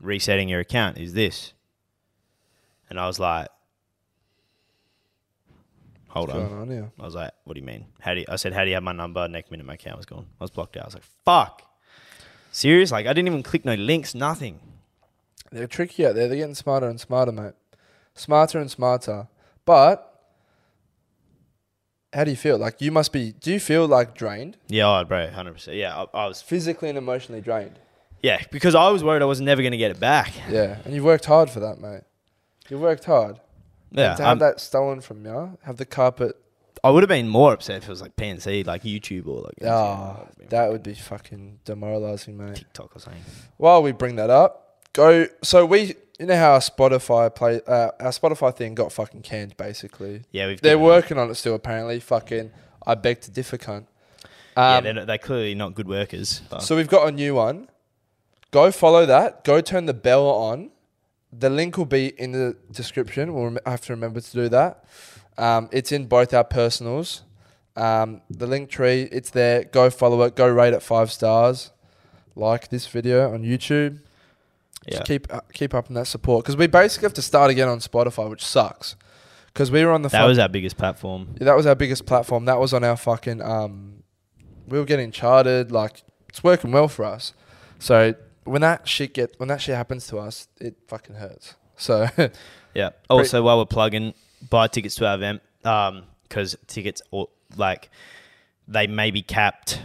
[0.00, 1.52] resetting your account is this,
[2.90, 3.48] and I was like,
[6.08, 6.58] hold What's on.
[6.60, 6.90] on here?
[6.98, 7.86] I was like, "What do you mean?
[8.00, 9.96] How do you, I said, how do you have my number?" Next minute, my account
[9.96, 10.26] was gone.
[10.40, 10.84] I was blocked out.
[10.84, 11.62] I was like, "Fuck,
[12.50, 12.90] serious?
[12.90, 14.60] Like, I didn't even click no links, nothing."
[15.50, 16.28] They're tricky out there.
[16.28, 17.54] They're getting smarter and smarter, mate.
[18.14, 19.28] Smarter and smarter.
[19.64, 20.07] But
[22.12, 22.58] how do you feel?
[22.58, 23.32] Like you must be.
[23.32, 25.76] Do you feel like drained, Yeah, oh, bro, hundred percent.
[25.76, 26.40] Yeah, I, I was.
[26.42, 27.78] physically and emotionally drained?
[28.22, 30.32] Yeah, because I was worried I was never going to get it back.
[30.50, 32.02] Yeah, and you've worked hard for that, mate.
[32.68, 33.38] You've worked hard.
[33.92, 36.36] Yeah, and to have I'm- that stolen from you, have the carpet.
[36.84, 39.54] I would have been more upset if it was like PNC, like YouTube or like
[39.66, 42.54] Ah, that would be fucking demoralizing, mate.
[42.54, 43.22] TikTok or something.
[43.56, 45.26] While we bring that up, go.
[45.42, 49.56] So we, you know how our Spotify play, uh, our Spotify thing got fucking canned,
[49.56, 50.22] basically.
[50.32, 50.60] Yeah, we've.
[50.60, 52.00] They're working on it still, apparently.
[52.00, 52.50] Fucking,
[52.86, 53.86] I beg to differ, cunt.
[54.56, 56.42] Yeah, Um, they're, they're clearly not good workers.
[56.50, 57.68] but- So we've got a new one.
[58.50, 59.44] Go follow that.
[59.44, 60.70] Go turn the bell on.
[61.32, 63.34] The link will be in the description.
[63.34, 64.84] We'll rem- have to remember to do that.
[65.36, 67.22] Um, it's in both our personals.
[67.76, 69.64] Um, the link tree, it's there.
[69.64, 70.34] Go follow it.
[70.34, 71.70] Go rate it five stars.
[72.34, 74.00] Like this video on YouTube.
[74.92, 77.68] Yeah, keep uh, keep up in that support because we basically have to start again
[77.68, 78.96] on Spotify, which sucks.
[79.46, 81.34] Because we were on the that was our biggest platform.
[81.38, 82.44] yeah, that was our biggest platform.
[82.44, 83.42] That was on our fucking.
[83.42, 84.02] Um,
[84.68, 85.72] we were getting charted.
[85.72, 87.32] Like it's working well for us.
[87.78, 91.54] So when that shit get when that shit happens to us, it fucking hurts.
[91.76, 92.08] So
[92.74, 92.90] Yeah.
[93.10, 94.14] Also, while we're plugging,
[94.48, 95.42] buy tickets to our event
[96.28, 97.90] because tickets or like
[98.68, 99.80] they may be capped.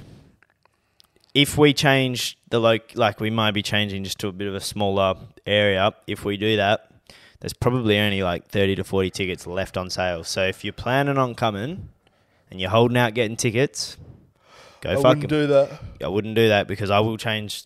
[1.33, 4.55] If we change the lo- like we might be changing just to a bit of
[4.55, 5.15] a smaller
[5.45, 5.91] area.
[6.07, 6.89] If we do that,
[7.39, 10.23] there's probably only like thirty to forty tickets left on sale.
[10.23, 11.89] So if you're planning on coming
[12.51, 13.97] and you're holding out getting tickets,
[14.81, 15.07] go I fucking.
[15.21, 15.79] wouldn't do that.
[16.03, 17.63] I wouldn't do that because I will change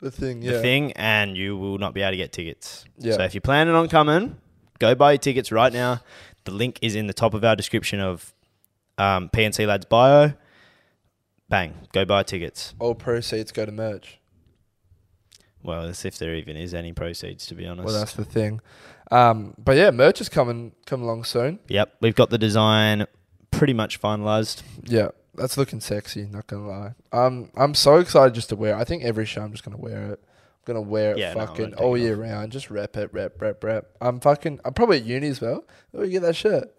[0.00, 0.52] The thing, yeah.
[0.52, 2.84] the thing and you will not be able to get tickets.
[2.98, 3.14] Yeah.
[3.16, 4.36] So if you're planning on coming,
[4.78, 6.02] go buy your tickets right now.
[6.44, 8.32] The link is in the top of our description of
[8.98, 10.34] um, PNC Lads bio.
[11.50, 12.74] Bang, go buy tickets.
[12.78, 14.20] All proceeds go to merch.
[15.62, 17.86] Well, as if there even is any proceeds, to be honest.
[17.86, 18.60] Well, that's the thing.
[19.10, 21.58] Um, but yeah, merch is coming come along soon.
[21.68, 23.06] yep, we've got the design
[23.50, 24.62] pretty much finalized.
[24.84, 26.22] Yeah, that's looking sexy.
[26.30, 26.94] Not gonna lie.
[27.12, 28.74] Um, I'm so excited just to wear.
[28.74, 28.78] it.
[28.78, 30.20] I think every show I'm just gonna wear it.
[30.22, 32.52] I'm gonna wear it Yeah, fucking won't all year round.
[32.52, 33.96] Just rep it, rep, rep, rep.
[34.00, 34.60] I'm fucking.
[34.64, 35.64] I'm probably at uni as well.
[35.92, 36.72] Oh, you get that shirt?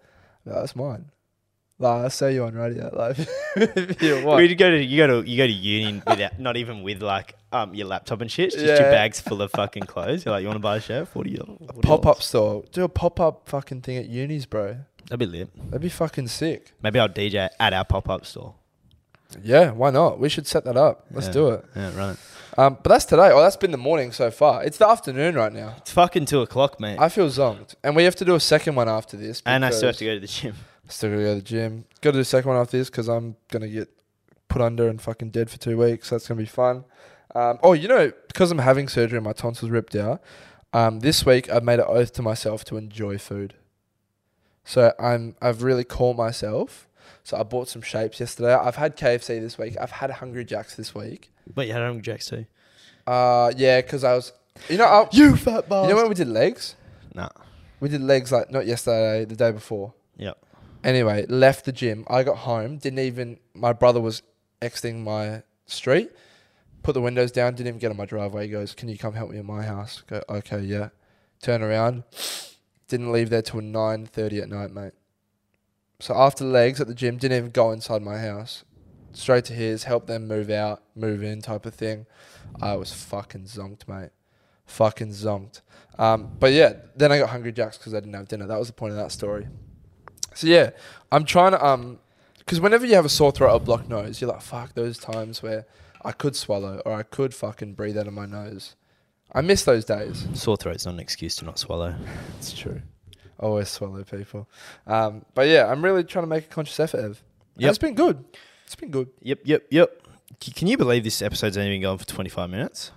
[0.45, 1.12] No, that's mine.
[1.82, 2.89] Like, I say you on radio.
[2.94, 3.17] Like,
[4.02, 7.36] you go to you go to you go to uni without not even with like
[7.52, 8.54] um your laptop and shit.
[8.54, 10.26] It's just your bags full of fucking clothes.
[10.26, 11.08] You're like, you want to buy a shirt?
[11.08, 11.58] Forty dollars.
[11.82, 12.63] Pop up store.
[12.72, 14.78] Do a pop up fucking thing at unis, bro.
[15.10, 15.50] That'd be lit.
[15.72, 16.72] That'd be fucking sick.
[16.82, 18.56] Maybe I'll DJ at our pop up store.
[19.44, 20.20] Yeah, why not?
[20.20, 21.06] We should set that up.
[21.12, 21.34] Let's Yeah.
[21.34, 21.65] do it.
[21.76, 22.17] Yeah, right.
[22.58, 23.32] Um, but that's today.
[23.32, 24.62] Oh, that's been the morning so far.
[24.63, 25.76] It's the afternoon right now.
[25.78, 26.98] It's fucking two o'clock, mate.
[27.00, 29.41] I feel zonked, and we have to do a second one after this.
[29.46, 30.56] and I still have because- to go to the gym.
[30.91, 31.86] Still gotta go to the gym.
[32.01, 33.89] Got to do a second one after this because I'm gonna get
[34.47, 36.10] put under and fucking dead for two weeks.
[36.10, 36.84] That's gonna be fun.
[37.34, 40.21] Um, oh, you know, because I'm having surgery and my tonsils ripped out.
[40.73, 43.54] Um, this week I've made an oath to myself to enjoy food.
[44.63, 46.88] So I'm I've really caught myself.
[47.23, 48.54] So I bought some shapes yesterday.
[48.54, 49.77] I've had KFC this week.
[49.80, 51.32] I've had Hungry Jacks this week.
[51.54, 52.45] But you had Hungry Jacks too.
[53.06, 54.34] Uh, yeah, because I was,
[54.69, 55.89] you know, I, You fat bastard.
[55.89, 56.75] you know when we did legs.
[57.13, 57.30] Nah.
[57.80, 59.93] We did legs like not yesterday, the day before.
[60.17, 60.38] Yep.
[60.84, 62.06] Anyway, left the gym.
[62.10, 62.78] I got home.
[62.78, 63.39] Didn't even.
[63.54, 64.24] My brother was
[64.62, 66.12] exiting my street.
[66.84, 67.54] Put the windows down.
[67.54, 68.46] Didn't even get on my driveway.
[68.46, 70.89] He goes, "Can you come help me in my house?" Go, okay, yeah.
[71.41, 72.04] Turn around.
[72.88, 74.94] Didn't leave there till nine thirty at night, mate.
[76.00, 78.63] So after legs at the gym, didn't even go inside my house.
[79.13, 82.08] Straight to his, help them move out, move in, type of thing.
[82.62, 84.10] I was fucking zonked, mate.
[84.65, 85.62] Fucking zonked.
[86.00, 88.48] Um, but yeah, then I got hungry jacks because I didn't have dinner.
[88.48, 89.48] That was the point of that story.
[90.34, 90.72] So yeah,
[91.12, 92.00] I'm trying to um,
[92.39, 95.41] because whenever you have a sore throat or blocked nose, you're like, fuck those times
[95.44, 95.65] where
[96.04, 98.76] I could swallow or I could fucking breathe out of my nose.
[99.34, 100.28] I miss those days.
[100.34, 101.96] Sore throat's not an excuse to not swallow.
[102.38, 102.82] It's true.
[103.39, 104.50] I always swallow people.
[104.86, 107.00] Um, but yeah, I'm really trying to make a conscious effort.
[107.00, 107.24] Ev.
[107.58, 108.24] And It's been good.
[108.65, 109.10] It's been good.
[109.22, 110.02] Yep, yep, yep.
[110.41, 112.91] C- Can you believe this episode's only been going for 25 minutes?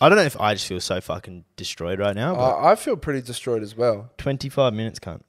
[0.00, 2.74] I don't know if I just feel so fucking destroyed right now, but I I
[2.76, 4.10] feel pretty destroyed as well.
[4.18, 5.22] 25 minutes, cunt.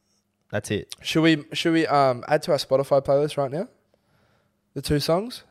[0.52, 0.96] That's it.
[1.02, 3.68] Should we should we um add to our Spotify playlist right now?
[4.74, 5.44] The two songs?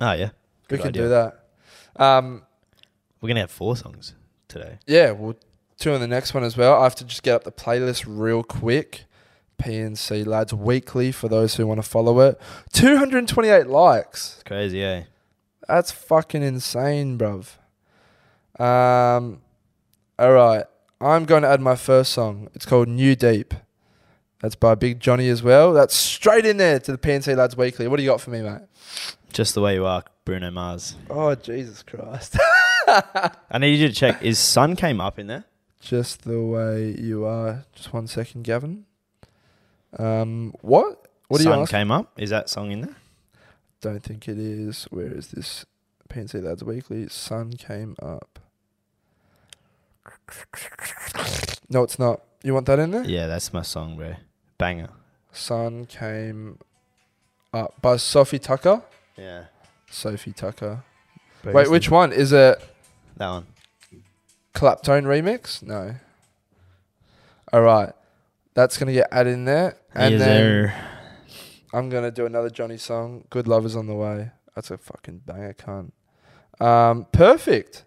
[0.00, 0.30] Oh yeah.
[0.70, 1.02] we can idea.
[1.02, 1.44] do that.
[1.96, 2.42] Um
[3.20, 4.14] We're gonna have four songs
[4.48, 4.78] today.
[4.86, 5.36] yeah, we'll
[5.78, 6.80] two on the next one as well.
[6.80, 9.04] I have to just get up the playlist real quick.
[9.58, 12.40] PNC Lads Weekly for those who want to follow it.
[12.72, 14.34] 228 likes.
[14.34, 15.04] It's crazy, eh?
[15.68, 17.58] That's fucking insane, bruv.
[18.60, 19.40] Um,
[20.18, 20.64] all right.
[21.02, 22.48] I'm going to add my first song.
[22.54, 23.54] It's called New Deep.
[24.40, 25.72] That's by Big Johnny as well.
[25.72, 27.88] That's straight in there to the PNC Lads Weekly.
[27.88, 28.62] What do you got for me, mate?
[29.32, 30.94] Just the way you are, Bruno Mars.
[31.10, 32.38] Oh, Jesus Christ.
[32.86, 34.22] I need you to check.
[34.22, 35.44] Is Sun came up in there?
[35.80, 37.64] Just the way you are.
[37.74, 38.84] Just one second, Gavin.
[39.98, 41.08] Um, what?
[41.26, 42.12] What do you Sun came up.
[42.16, 42.96] Is that song in there?
[43.80, 44.84] Don't think it is.
[44.90, 45.66] Where is this?
[46.08, 47.08] PNC Lads Weekly.
[47.08, 48.38] Sun came up.
[51.68, 52.20] No, it's not.
[52.42, 53.04] You want that in there?
[53.04, 54.14] Yeah, that's my song, bro.
[54.58, 54.88] Banger.
[55.32, 56.58] Sun came
[57.54, 58.82] up by Sofi Tukker.
[59.16, 59.44] Yeah.
[59.90, 60.82] Sofi Tukker.
[61.42, 62.12] Bro, Wait, which one?
[62.12, 62.58] Is it
[63.16, 63.46] That one.
[64.54, 65.62] Claptone remix?
[65.62, 65.94] No.
[67.52, 67.92] All right.
[68.54, 69.76] That's going to get added in there.
[69.94, 70.74] And Yes, then sir.
[71.72, 73.24] I'm going to do another Johnny song.
[73.30, 74.30] Good Love is on the way.
[74.54, 75.92] That's a fucking banger, cunt.
[76.64, 77.84] Um, perfect.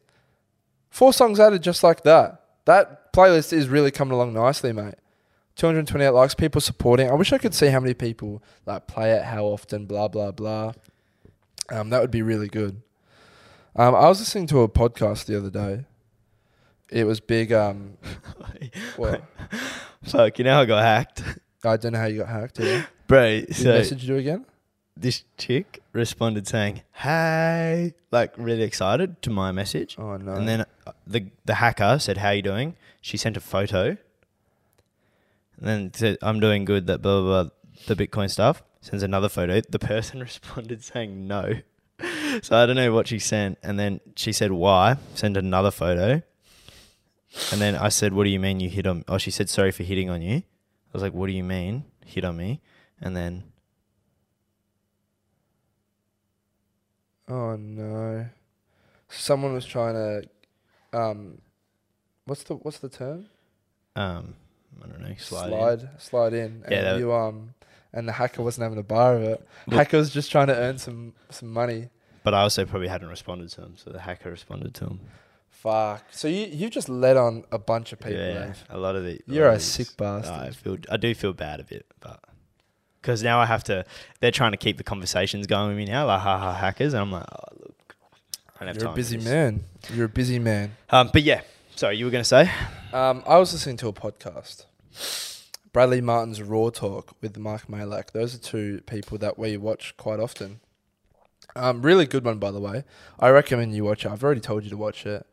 [0.96, 2.42] Four songs added just like that.
[2.64, 4.96] That playlist is really coming along nicely, mate.
[5.58, 7.10] 228 likes, people supporting.
[7.10, 10.32] I wish I could see how many people like play it, how often, blah blah
[10.32, 10.72] blah.
[11.70, 12.82] Um, that would be really good.
[13.76, 15.84] Um, I was listening to a podcast the other day.
[16.90, 17.52] It was big.
[17.52, 17.98] Um,
[18.96, 19.22] what?
[20.02, 21.24] Fuck, you know how I got hacked?
[21.66, 22.58] I don't know how you got hacked.
[22.58, 22.86] Yeah.
[23.08, 24.46] Bro, Did so message you again?
[24.98, 29.96] This chick responded saying, hey, like really excited to my message.
[30.00, 30.34] Oh no.
[30.34, 33.98] And then uh, the the hacker said, "How you doing?" She sent a photo.
[35.58, 37.52] And then said, "I'm doing good." That blah blah blah.
[37.88, 39.62] The Bitcoin stuff sends another photo.
[39.70, 41.56] The person responded saying no.
[42.42, 43.58] So I don't know what she sent.
[43.64, 46.22] And then she said, "Why?" Send another photo.
[47.52, 49.72] And then I said, "What do you mean you hit on?" Oh, she said, "Sorry
[49.72, 52.62] for hitting on you." I was like, "What do you mean hit on me?"
[53.02, 53.44] And then
[57.28, 58.28] Oh no.
[59.10, 60.30] Someone was trying to
[60.98, 61.40] um
[62.26, 63.28] what's the what's the term?
[63.96, 64.36] um,
[64.84, 65.46] I don't know, slide.
[65.46, 65.50] in.
[65.52, 67.54] slide slide in and Yeah, that- you um
[67.94, 69.48] and the hacker wasn't having a bar of it.
[69.70, 71.90] Hacker was just trying to earn some some money.
[72.24, 75.00] But I also probably hadn't responded to him, so the hacker responded to him.
[75.48, 76.04] Fuck.
[76.12, 78.18] So you you've just let on a bunch of people.
[78.20, 78.54] yeah, eh?
[78.70, 79.22] a lot of the.
[79.28, 80.34] You're a sick bastard.
[80.34, 80.78] I feel.
[80.92, 82.20] I do feel bad a bit, but
[83.06, 83.86] because now I have to.
[84.20, 87.12] They're trying to keep the conversations going with me now, like haha hackers, and I'm
[87.12, 87.96] like, oh look,
[88.56, 89.26] I don't have You're time a for busy this.
[89.26, 89.64] man.
[89.94, 90.76] You're a busy man.
[90.90, 91.42] Um, but yeah,
[91.76, 92.50] sorry, you were gonna say.
[92.92, 94.66] Um, I was listening to a podcast.
[95.72, 98.12] Bradley Martyn's Raw Talk with Mark Malak.
[98.12, 100.62] Those are two people that we watch quite often.
[101.56, 102.86] Um, really good one, by the way.
[103.20, 104.12] I recommend you watch it.
[104.12, 105.26] I've already told you to watch it.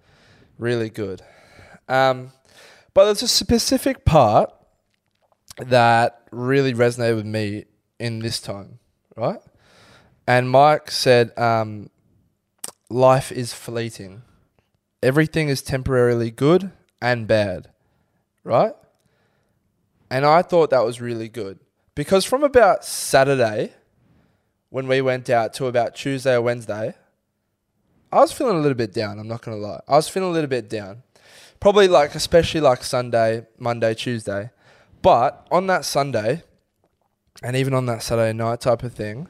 [0.58, 1.22] Really good.
[1.88, 2.32] Um,
[2.92, 4.52] but there's a specific part
[5.58, 7.64] that really resonated with me
[7.98, 8.78] in this time,
[9.16, 9.40] right?
[10.26, 11.90] And Mike said, um,
[12.88, 14.22] life is fleeting.
[15.02, 17.70] Everything is temporarily good and bad,
[18.44, 18.74] right?
[20.10, 21.58] And I thought that was really good
[21.94, 23.72] because from about Saturday,
[24.70, 26.94] when we went out, to about Tuesday or Wednesday,
[28.12, 29.18] I was feeling a little bit down.
[29.18, 31.02] I'm not gonna lie, I was feeling a little bit down.
[31.60, 34.50] Probably like, especially like Sunday, Monday, Tuesday.
[35.02, 36.44] But on that Sunday,
[37.42, 39.28] and even on that Saturday night type of thing,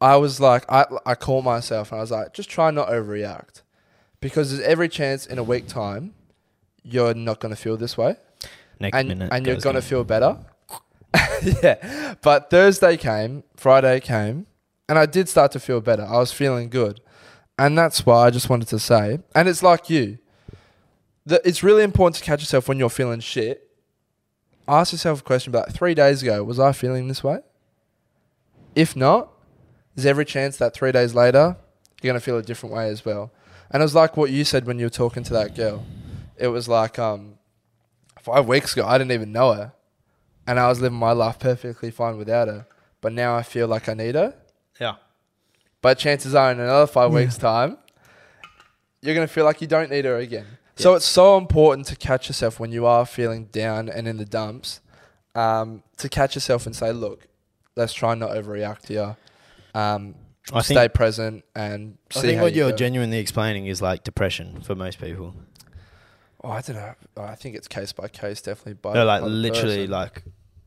[0.00, 2.92] I was like, I I caught myself and I was like, just try not to
[2.92, 3.62] overreact,
[4.20, 6.14] because there's every chance in a week time,
[6.82, 8.16] you're not gonna feel this way
[8.78, 10.38] Next and, minute, and you're gonna feel better.
[11.62, 14.46] yeah, but Thursday came, Friday came,
[14.88, 16.04] and I did start to feel better.
[16.04, 17.00] I was feeling good,
[17.58, 19.18] and that's why I just wanted to say.
[19.34, 20.18] And it's like you,
[21.26, 23.69] that it's really important to catch yourself when you're feeling shit.
[24.70, 27.40] Ask yourself a question about three days ago, was I feeling this way?
[28.76, 29.32] If not,
[29.96, 31.56] there's every chance that three days later
[32.00, 33.32] you're gonna feel a different way as well.
[33.72, 35.84] And it was like what you said when you were talking to that girl.
[36.36, 37.34] It was like um
[38.20, 39.72] five weeks ago, I didn't even know her.
[40.46, 42.68] And I was living my life perfectly fine without her.
[43.00, 44.34] But now I feel like I need her.
[44.80, 44.96] Yeah.
[45.82, 47.78] But chances are, in another five weeks' time,
[49.00, 50.46] you're going to feel like you don't need her again.
[50.80, 54.24] So it's so important to catch yourself when you are feeling down and in the
[54.24, 54.80] dumps,
[55.34, 57.26] um, to catch yourself and say, look,
[57.76, 59.16] let's try and not overreact here.
[59.74, 60.14] Um,
[60.52, 62.76] I stay think, present and see I think what you you're go.
[62.76, 65.34] genuinely explaining is like depression for most people.
[66.42, 66.94] Oh, I don't know.
[67.18, 68.74] Oh, I think it's case by case, definitely.
[68.74, 69.90] By No, like literally, person.
[69.90, 70.24] like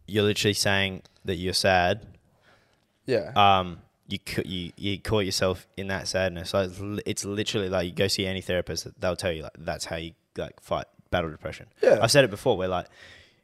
[0.08, 2.06] you're literally saying that you're sad.
[3.06, 6.54] yeah, Um, you you you caught yourself in that sadness.
[6.54, 6.72] Like
[7.06, 10.12] it's, literally like you go see any therapist, they'll tell you like that's how you
[10.38, 11.68] like fight battle depression.
[11.82, 12.58] yeah, I've said it before.
[12.58, 12.88] Where like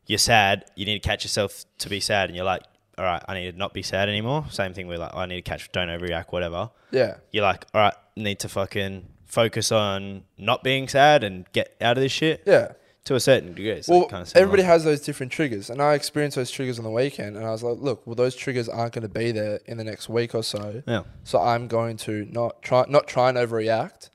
[0.05, 2.63] you're sad, you need to catch yourself to be sad, and you're like,
[2.97, 4.45] all right, I need to not be sad anymore.
[4.49, 6.71] Same thing with like I need to catch, don't overreact, whatever.
[6.91, 11.75] yeah, You're like, all right, need to fucking focus on not being sad and get
[11.79, 12.71] out of this shit yeah.
[13.05, 13.81] To a certain degree.
[13.87, 16.91] Well, kind of everybody has those different triggers, and I experienced those triggers on the
[16.91, 19.77] weekend, and I was like, look, well, those triggers aren't going to be there in
[19.77, 23.37] the next week or so, yeah, so I'm going to not try, not try and
[23.37, 24.09] overreact,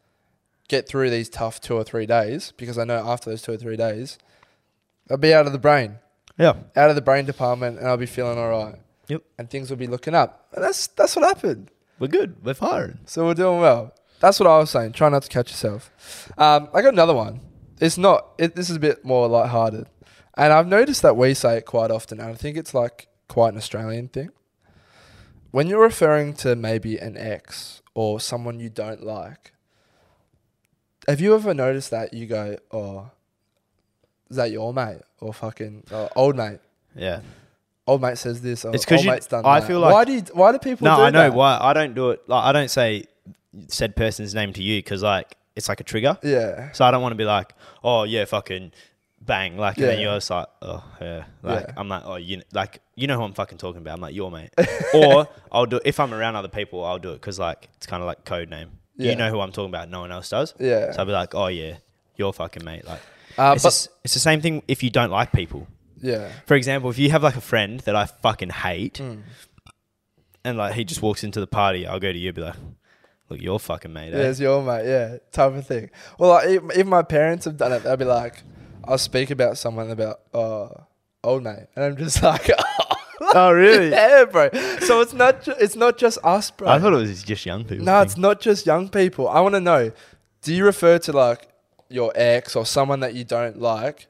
[0.68, 3.57] get through these tough two or three days, because I know after those two or
[3.57, 4.18] three days,
[5.11, 5.99] I'll be out of the brain,
[6.38, 8.77] yeah, out of the brain department, and I'll be feeling all right.
[9.09, 9.23] Yep.
[9.38, 11.70] And things will be looking up, and that's that's what happened.
[11.99, 12.37] we're good.
[12.42, 13.01] We're firing.
[13.05, 13.92] So we're doing well.
[14.20, 14.92] That's what I was saying.
[14.92, 15.90] Try not to catch yourself.
[16.38, 17.40] Um, I got another one.
[17.80, 18.26] It's not.
[18.38, 19.87] It, this is a bit more lighthearted,
[20.37, 23.52] and I've noticed that we say it quite often, and I think it's like quite
[23.52, 24.30] an Australian thing.
[25.50, 29.52] When you're referring to maybe an ex or someone you don't like,
[31.08, 33.10] have you ever noticed that you go, "Oh,
[34.30, 36.60] is that your mate?" or "Fucking oh, old mate"?
[36.96, 37.20] Yeah.
[37.87, 38.64] Old mate says this.
[38.64, 39.66] Or, It's 'cause old you- mate's done I that.
[39.66, 40.87] feel like- why do you, why do people?
[40.87, 41.34] No, do I know that?
[41.34, 41.58] why.
[41.60, 42.22] I don't do it.
[42.28, 43.04] Like I don't say
[43.68, 46.18] said person's name to you because like it's like a trigger.
[46.22, 48.72] Yeah, So I don't want to be like, oh yeah, fucking
[49.20, 50.04] bang, like, and then Yeah.
[50.04, 51.72] you're just like, oh yeah, like Yeah.
[51.76, 53.94] I'm like, oh you like you know who I'm fucking talking about.
[53.94, 54.50] I'm like your mate,
[54.94, 58.02] or I'll do if I'm around other people, I'll do it because like it's kind
[58.02, 58.70] of like code name.
[58.96, 59.10] Yeah.
[59.12, 59.88] You know who I'm talking about.
[59.90, 60.54] No one else does.
[60.60, 60.92] yeah.
[60.92, 61.76] So I'll be like, oh yeah,
[62.16, 62.84] your fucking mate.
[62.86, 63.00] Like
[63.38, 65.66] Uh, it's, just- it's the same thing if you don't like people.
[66.00, 66.30] yeah.
[66.46, 69.22] For example, if you have like a friend that I fucking hate, Mm.
[70.44, 72.54] and like he just walks into the party, I'll go to you and be like,
[73.35, 74.12] look, you're fucking mate.
[74.12, 74.29] Yeah, Eh?
[74.31, 75.90] it's your mate, yeah, type of thing.
[76.18, 78.42] Well, like, if, if my parents have done it, they'll be like,
[78.85, 80.70] I'll speak about someone about, oh,
[81.23, 82.51] old mate, and I'm just like,
[83.20, 83.90] oh really?
[83.90, 84.51] yeah, bro.
[84.81, 86.68] So it's not, ju- it's not just us, bro.
[86.68, 87.85] I thought it was just young people.
[87.85, 88.03] no, thing.
[88.07, 89.29] it's not just young people.
[89.29, 89.92] I want to know,
[90.42, 91.49] do you refer to like
[91.88, 94.07] your ex or someone that you don't like,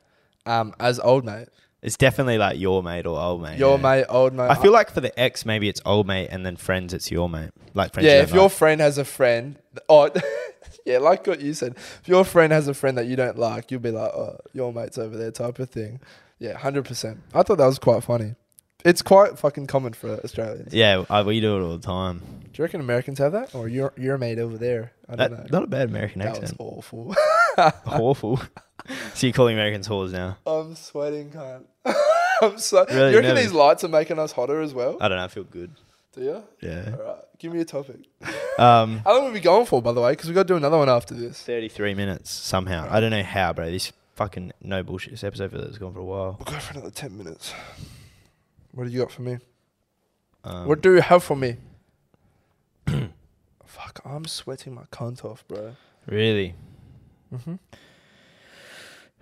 [0.46, 1.48] um, as old mate?
[1.84, 3.58] It's definitely like your mate or old mate.
[3.58, 3.82] Your yeah.
[3.82, 4.48] mate, old mate.
[4.50, 7.28] I feel like for the ex, maybe it's old mate, and then friends, it's your
[7.28, 7.50] mate.
[7.74, 8.06] Like friends.
[8.06, 8.52] yeah, you if your like.
[8.52, 9.58] friend has a friend,
[9.90, 10.08] oh,
[10.86, 13.70] yeah, like what you said, if your friend has a friend that you don't like,
[13.70, 16.00] you'll be like, oh, your mate's over there, type of thing.
[16.38, 17.20] Yeah, hundred percent.
[17.34, 18.34] I thought that was quite funny.
[18.82, 20.72] It's quite fucking common for Australians.
[20.74, 22.18] yeah, I, we do it all the time.
[22.18, 24.92] Do you reckon Americans have that, or your your mate over there?
[25.06, 25.46] I don't know.
[25.50, 26.60] not a bad American That was accent.
[26.60, 27.14] awful.
[27.86, 28.40] Awful.
[29.14, 30.36] so you're calling Americans whores now?
[30.46, 31.64] I'm sweating, cunt.
[32.42, 32.84] I'm so.
[32.86, 33.44] Really you reckon nervous.
[33.44, 34.96] these lights are making us hotter as well?
[35.00, 35.24] I don't know.
[35.24, 35.70] I feel good.
[36.12, 36.42] Do you?
[36.60, 36.94] Yeah.
[36.98, 38.00] All right, give me a topic.
[38.56, 40.12] Um, How long are we going for, by the way?
[40.12, 41.42] Because we got to do another one after this.
[41.42, 42.86] 33 minutes somehow.
[42.88, 43.68] I don't know how, bro.
[43.68, 45.10] This fucking no bullshit.
[45.10, 46.36] This episode has gone for a while.
[46.38, 47.52] We'll go for another ten minutes.
[48.70, 49.38] What do you got for me?
[50.44, 51.56] Um, What do you have for me?
[53.66, 55.74] Fuck, I'm sweating my cunt off, bro.
[56.06, 56.54] really?
[57.34, 57.54] Mm-hmm.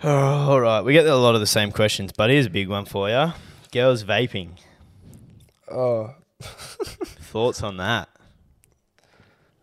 [0.04, 0.08] Oh,
[0.50, 0.80] all right.
[0.82, 3.32] We get a lot of the same questions, but here's a big one for you.
[3.70, 4.58] Girls vaping.
[5.70, 8.08] Oh, Thoughts on that?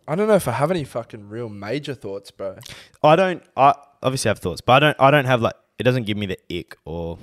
[0.08, 2.58] I don't know if I have any fucking real major thoughts, bro.
[3.04, 3.44] I don't.
[3.56, 4.98] I obviously have thoughts, but I don't.
[5.00, 5.54] I don't have like.
[5.78, 7.20] It doesn't give me the ick or.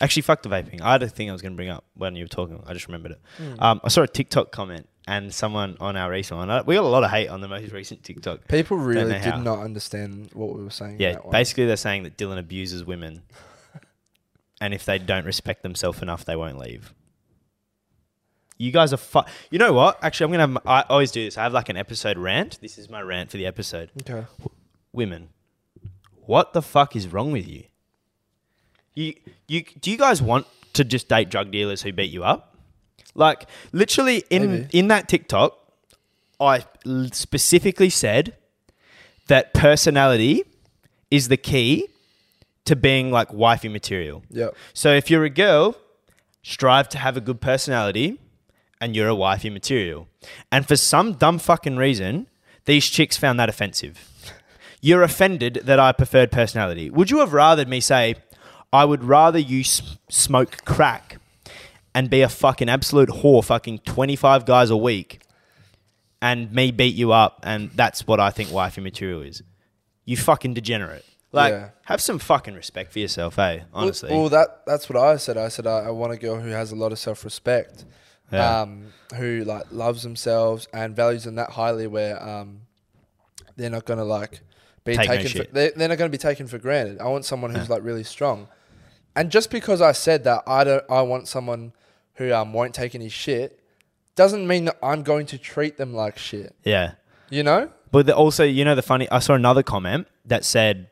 [0.00, 0.80] Actually, fuck the vaping.
[0.80, 2.62] I had a thing I was going to bring up when you were talking.
[2.66, 3.20] I just remembered it.
[3.58, 6.50] Um, I saw a TikTok comment and someone on our recent one.
[6.50, 8.46] uh, We got a lot of hate on the most recent TikTok.
[8.48, 9.40] People really did how.
[9.40, 10.96] not understand what we were saying.
[11.00, 13.22] Yeah, basically they're saying that Dylan abuses women,
[14.60, 16.94] and if they don't respect themselves enough, they won't leave.
[18.58, 19.98] You guys are fu- You know what?
[20.04, 20.60] Actually, I'm gonna.
[20.60, 21.36] Have, I always do this.
[21.36, 22.60] I have like an episode rant.
[22.60, 23.90] This is my rant for the episode.
[24.02, 24.24] Okay.
[24.92, 25.30] Women,
[26.26, 27.64] what the fuck is wrong with you?
[28.94, 29.14] You
[29.48, 32.51] you do you guys want to just date drug dealers who beat you up?
[33.14, 34.78] Like literally in Maybe.
[34.78, 35.58] in that TikTok,
[36.40, 36.64] I
[37.12, 38.36] specifically said
[39.28, 40.44] that personality
[41.10, 41.88] is the key
[42.64, 44.22] to being like wifey material.
[44.30, 44.56] Yep.
[44.72, 45.76] So if you're a girl,
[46.42, 48.18] strive to have a good personality
[48.80, 50.08] and you're a wifey material.
[50.50, 52.26] And for some dumb fucking reason,
[52.64, 54.08] these chicks found that offensive.
[54.80, 56.90] You're offended that I preferred personality.
[56.90, 58.16] Would you have rathered me say,
[58.72, 61.18] I would rather you smoke crack
[61.94, 65.20] and be a fucking absolute whore, fucking 25 guys a week,
[66.20, 69.42] and me beat you up, and that's what I think wifey material is?
[70.04, 71.04] You fucking degenerate.
[71.32, 71.68] Like, Yeah.
[71.86, 73.60] have some fucking respect for yourself, eh?
[73.72, 74.10] Honestly.
[74.10, 75.36] Well, well, that that's what I said.
[75.38, 77.84] I said I, I want a girl who has a lot of self respect,
[78.30, 78.60] Yeah.
[78.60, 82.62] um, who like loves themselves and values them that highly, where um,
[83.56, 84.42] they're not gonna like
[84.84, 85.44] be Take no taken.
[85.46, 87.00] for, they're, they're not going to be taken for granted.
[87.00, 88.48] I want someone who's like really strong.
[89.14, 90.84] And just because I said that, I don't.
[90.90, 91.72] I want someone
[92.14, 93.60] who um won't take any shit.
[94.14, 96.54] Doesn't mean that I'm going to treat them like shit.
[96.64, 96.94] Yeah.
[97.30, 97.70] You know?
[97.90, 100.88] But the, also, you know, the funny, I saw another comment that said,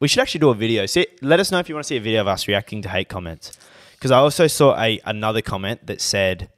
[0.00, 0.86] we should actually do a video.
[0.86, 2.88] See, let us know if you want to see a video of us reacting to
[2.88, 3.56] hate comments.
[3.92, 6.50] Because I also saw a another comment that said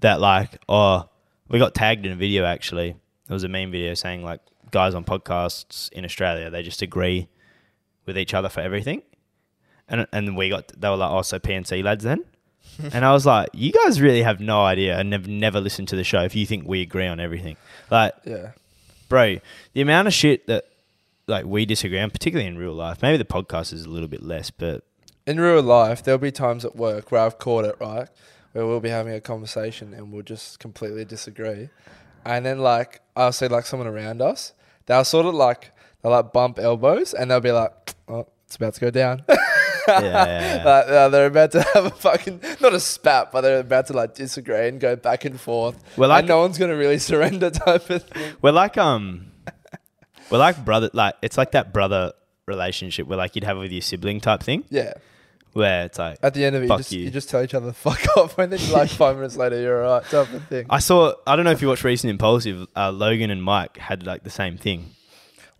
[0.00, 1.08] that, like, oh,
[1.48, 2.90] we got tagged in a video actually.
[2.90, 4.40] It was a meme video saying, like,
[4.70, 7.28] guys on podcasts in Australia, they just agree
[8.06, 9.02] with each other for everything.
[9.88, 12.24] And, and we got, they were like, oh, so PNC lads then?
[12.92, 15.96] and I was like, you guys really have no idea and have never listened to
[15.96, 17.56] the show if you think we agree on everything.
[17.90, 18.52] Like, Yeah.
[19.08, 19.38] bro,
[19.72, 20.66] the amount of shit that
[21.26, 23.00] like we disagree on, particularly in real life.
[23.02, 24.84] Maybe the podcast is a little bit less, but
[25.26, 28.08] In real life, there'll be times at work where I've caught it right,
[28.52, 31.70] where we'll be having a conversation and we'll just completely disagree,
[32.26, 34.52] and then like I'll see like someone around us,
[34.86, 35.70] they'll sort of like
[36.02, 39.24] they'll like bump elbows and they'll be like, "Oh, it's about to go down."
[39.88, 40.64] yeah, yeah, yeah.
[40.64, 43.92] like, uh, they're about to have a fucking not a spat, but they're about to
[43.92, 45.82] like disagree and go back and forth.
[45.96, 48.34] Well, like- and no one's gonna really surrender type of thing.
[48.42, 49.26] we're like um,
[50.30, 50.90] we're like brother.
[50.92, 52.12] Like it's like that brother
[52.46, 54.92] relationship where like you'd have with your sibling type thing, Yeah.
[55.54, 57.00] where it's like At the end of it, you just, you.
[57.04, 57.10] you.
[57.10, 60.32] just tell each other fuck off, and then like five minutes later, you're alright type
[60.32, 60.66] of thing.
[60.70, 61.14] I saw.
[61.26, 62.66] I don't know if you watched recent Impulsive.
[62.76, 64.90] Uh, Logan and Mike had like the same thing.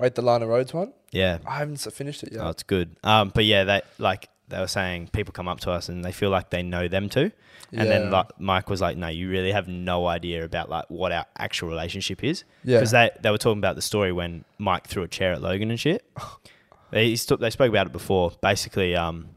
[0.01, 0.93] Wait, the Lana Rhoades one?
[1.13, 2.41] Yeah, I haven't finished it yet.
[2.43, 2.97] Oh, it's good.
[3.05, 6.13] Um, but yeah, they like they were saying people come up to us and they
[6.13, 7.31] feel like they know them too.
[7.73, 11.11] And then like Mike was like, "No, you really have no idea about like what
[11.11, 12.77] our actual relationship is." Yeah.
[12.79, 15.71] Because they they were talking about the story when Mike threw a chair at Logan
[15.71, 16.05] and shit.
[16.93, 18.31] they st- they spoke about it before.
[18.41, 19.29] Basically, um,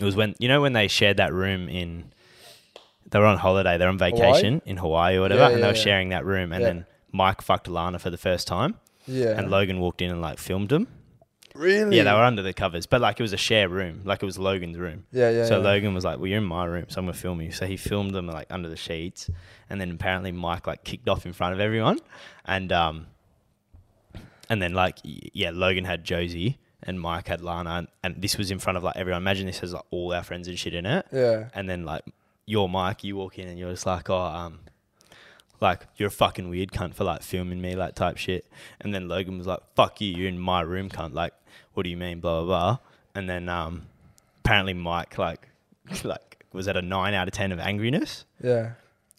[0.00, 2.12] it was when you know when they shared that room in.
[3.10, 3.78] They were on holiday.
[3.78, 5.80] They're on vacation in Hawaii or whatever, Yeah, and they were yeah.
[5.80, 6.52] sharing that room.
[6.52, 6.66] And Yeah.
[6.68, 8.74] then Mike fucked Lana for the first time,
[9.06, 9.38] yeah.
[9.38, 10.86] and Logan walked in and like filmed them.
[11.54, 11.96] really?
[11.96, 14.26] Yeah, they were under the covers, but like it was a share room, like it
[14.26, 15.04] was Logan's room.
[15.12, 15.44] Yeah, yeah.
[15.46, 15.64] so yeah.
[15.64, 17.76] Logan was like, "Well, you're in my room, so I'm gonna film you." So he
[17.76, 19.30] filmed them like under the sheets,
[19.70, 21.98] and then apparently Mike like kicked off in front of everyone,
[22.44, 23.06] and um,
[24.50, 28.50] and then like yeah, Logan had Josie and Mike had Lana, and, and this was
[28.50, 29.22] in front of like everyone.
[29.22, 31.48] Imagine this has like all our friends and shit in it, Yeah.
[31.54, 32.02] and then like
[32.46, 34.58] you're Mike, you walk in and you're just like, "Oh, um."
[35.60, 38.46] Like you're a fucking weird cunt for like filming me like type shit,
[38.80, 41.32] and then Logan was like, "Fuck you, you're in my room, cunt." Like,
[41.74, 42.78] what do you mean, blah blah blah?
[43.14, 43.86] And then um,
[44.44, 45.48] apparently Mike like
[46.04, 48.72] like was at a nine out of ten of angriness, Yeah.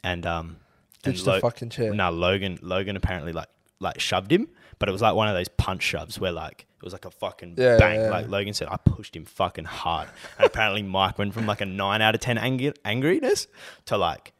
[0.03, 0.57] and um,
[1.03, 1.93] and Ditched the fucking chair.
[1.93, 3.47] no Logan Logan apparently like
[3.79, 4.47] like shoved him,
[4.79, 7.11] but it was like one of those punch shoves where like it was like a
[7.11, 7.99] fucking Yeah, bang.
[8.01, 8.09] yeah.
[8.09, 11.65] Like Logan said, I pushed him fucking hard, and apparently Mike went from like a
[11.65, 13.47] nine out of ten angry, angriness
[13.85, 14.33] to like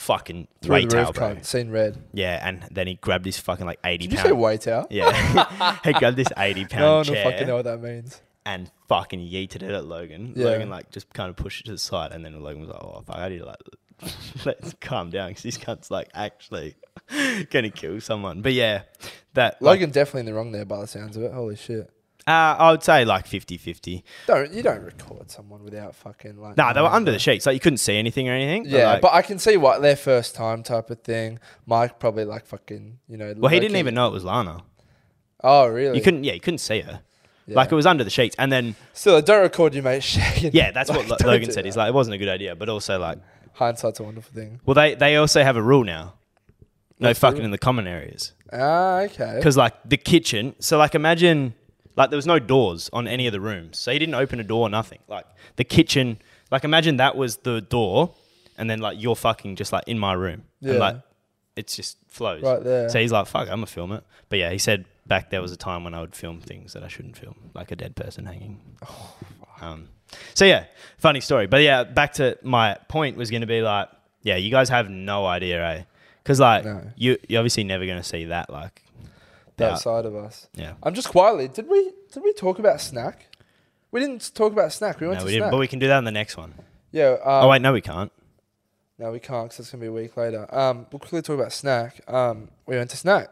[0.00, 1.34] fucking Through weight the roof, bro.
[1.36, 1.44] cunt.
[1.44, 2.02] Seen red.
[2.12, 4.28] Yeah, and then he grabbed his fucking like eighty Did you pound.
[4.28, 4.90] say weight out?
[4.90, 8.20] Yeah, he grabbed this eighty pound No chair will fucking know what that means.
[8.46, 10.32] and fucking yeeted it at Logan.
[10.34, 10.46] Yeah.
[10.46, 12.82] Logan like just kind of pushed it to the side, and then Logan was like,
[12.82, 13.62] "Oh fuck, I need to like
[14.46, 16.74] let's calm down because this cunt's like actually
[17.50, 18.82] gonna kill someone." But yeah,
[19.34, 21.32] that like, Logan definitely in the wrong there by the sounds of it.
[21.32, 21.90] Holy shit.
[22.30, 24.02] Uh, I would say like 50-50.
[24.26, 27.54] Don't you don't record someone without fucking like Nah, they were under the sheets, like
[27.54, 28.64] you couldn't see anything or anything.
[28.66, 31.38] Yeah, like- but I can see what their first time type of thing.
[31.66, 33.34] Mike probably like fucking, you know.
[33.36, 34.62] well, he didn't even know it was Lana.
[35.42, 35.96] Oh, really?
[35.96, 37.00] You couldn't, yeah, you couldn't see her.
[37.46, 37.56] Yeah.
[37.56, 40.02] Like it was under the sheets, and then Still, don't record you, mate.
[40.04, 40.50] shaking.
[40.52, 41.64] yeah, that's Like, what Logan said.
[41.64, 43.18] He's like, it wasn't a good idea, but also like,
[43.54, 44.60] hindsight's a wonderful thing.
[44.66, 46.14] well, they they also have a rule now.
[47.00, 48.32] No What's fucking in the common areas.
[48.52, 49.34] Ah, okay.
[49.36, 51.54] Because like the kitchen, so like imagine
[52.00, 54.44] like there was no doors on any of the rooms, so he didn't open a
[54.44, 54.98] door, nothing.
[55.08, 55.26] Like
[55.56, 56.18] the kitchen,
[56.50, 58.14] like imagine that was the door,
[58.58, 60.70] and then like you're fucking just like in my room, Yeah.
[60.70, 60.96] and like
[61.56, 62.88] it just flows Right there.
[62.88, 65.52] So he's like, "Fuck, I'm gonna film it." But yeah, he said back there was
[65.52, 68.24] a time when I would film things that I shouldn't film, like a dead person
[68.26, 68.60] hanging.
[68.88, 69.14] Oh,
[69.60, 69.88] um,
[70.34, 70.64] so yeah,
[70.98, 71.46] funny story.
[71.48, 73.88] But yeah, back to my point was going to be like,
[74.22, 75.82] yeah, you guys have no idea, eh?
[76.22, 76.80] Because like No.
[76.96, 78.48] you, you're obviously never going to see that.
[78.50, 78.82] Like,
[79.60, 80.48] that side of us.
[80.54, 80.74] yeah.
[80.82, 81.48] I'm just quietly.
[81.48, 83.26] Did we did we talk about snack?
[83.92, 85.00] We didn't talk about snack.
[85.00, 85.40] We went No, to we snack.
[85.42, 86.54] didn't, but we can do that in the next one.
[86.92, 87.12] yeah.
[87.24, 88.12] Um, oh wait, no, we can't.
[88.98, 90.46] No, we can't because it's gonna be a week later.
[90.54, 92.00] Um, we'll quickly talk about snack.
[92.12, 93.28] Um, we went to snack.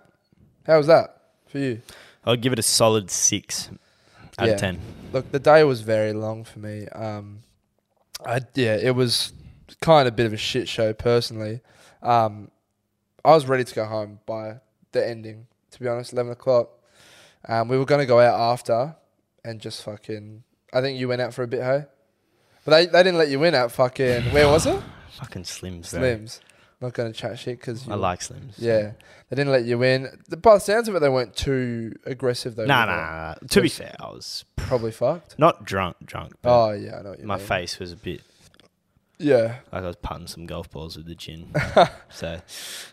[0.66, 1.82] How was that for you?
[2.24, 3.70] I'll give it a solid six
[4.38, 4.54] out Yeah.
[4.54, 4.80] of ten.
[5.12, 6.88] Look, the day was very long for me.
[6.88, 7.40] Um,
[8.24, 9.32] I yeah, it was
[9.80, 11.60] kind of a bit of a shit show personally.
[12.02, 12.50] Um,
[13.24, 14.56] I was ready to go home by
[14.92, 15.46] the ending.
[15.72, 16.70] To be honest, eleven o'clock.
[17.46, 18.96] Um, we were gonna go out after
[19.44, 20.42] and just fucking.
[20.72, 21.84] I think you went out for a bit, hey.
[22.64, 24.80] But they, they didn't let you in at fucking where was it?
[25.12, 26.00] Fucking slims, bro.
[26.02, 26.40] Slims.
[26.80, 28.54] Not going to chat shit because I like Slims.
[28.58, 28.92] Yeah,
[29.28, 30.06] they didn't let you in.
[30.28, 32.66] The- By the sounds of it, they weren't too aggressive though.
[32.66, 33.02] Nah, were nah, they?
[33.02, 33.34] nah, nah.
[33.48, 35.38] To be Just- fair, I was Probably fucked.
[35.38, 36.34] not drunk, drunk.
[36.42, 37.46] But Oh yeah, I know what you my mean.
[37.46, 38.20] face was a bit
[39.18, 39.56] Yeah.
[39.72, 41.52] like I was putting some golf balls with the gin.
[42.10, 42.40] so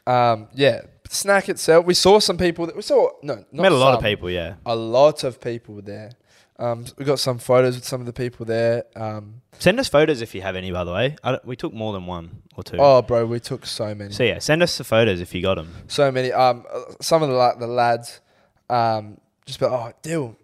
[0.07, 0.47] Um.
[0.55, 0.81] Yeah.
[1.09, 1.85] Snack itself.
[1.85, 2.65] We saw some people.
[2.67, 3.35] That, we saw no.
[3.51, 4.29] Not met a lot of people.
[4.29, 4.55] Yeah.
[4.65, 6.11] A lot of people there.
[6.57, 6.85] Um.
[6.97, 8.85] We got some photos with some of the people there.
[8.95, 9.41] Um.
[9.59, 10.71] Send us photos if you have any.
[10.71, 12.77] By the way, I we took more than one or two.
[12.79, 14.11] Oh, bro, we took so many.
[14.13, 15.73] So yeah, send us the photos if you got them.
[15.87, 16.31] so many.
[16.31, 16.65] Um,
[17.01, 18.21] some of the like the lads,
[18.69, 20.37] um, just be like, oh, deal,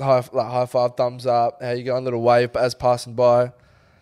[0.00, 1.58] high like high five, thumbs up.
[1.62, 2.04] How you going?
[2.04, 3.52] Little wave, as passing by,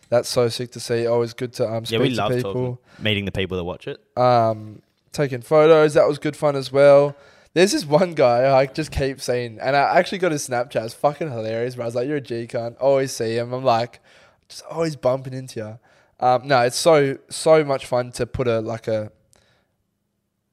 [0.09, 1.07] that's so sick to see.
[1.07, 2.53] Always good to um Yeah, we to love people.
[2.53, 4.01] talking, meeting the people that watch it.
[4.17, 4.83] Um,
[5.13, 5.95] taking photos.
[5.95, 7.17] That was good fun as well.
[7.53, 10.85] There's this one guy I just keep seeing, and I actually got his Snapchat.
[10.85, 11.75] It's fucking hilarious.
[11.75, 11.85] Bro.
[11.85, 13.53] I was like, "You're a G cunt." Always see him.
[13.53, 14.01] I'm like,
[14.49, 15.79] just always bumping into you.
[16.25, 19.11] Um, no, it's so so much fun to put a like a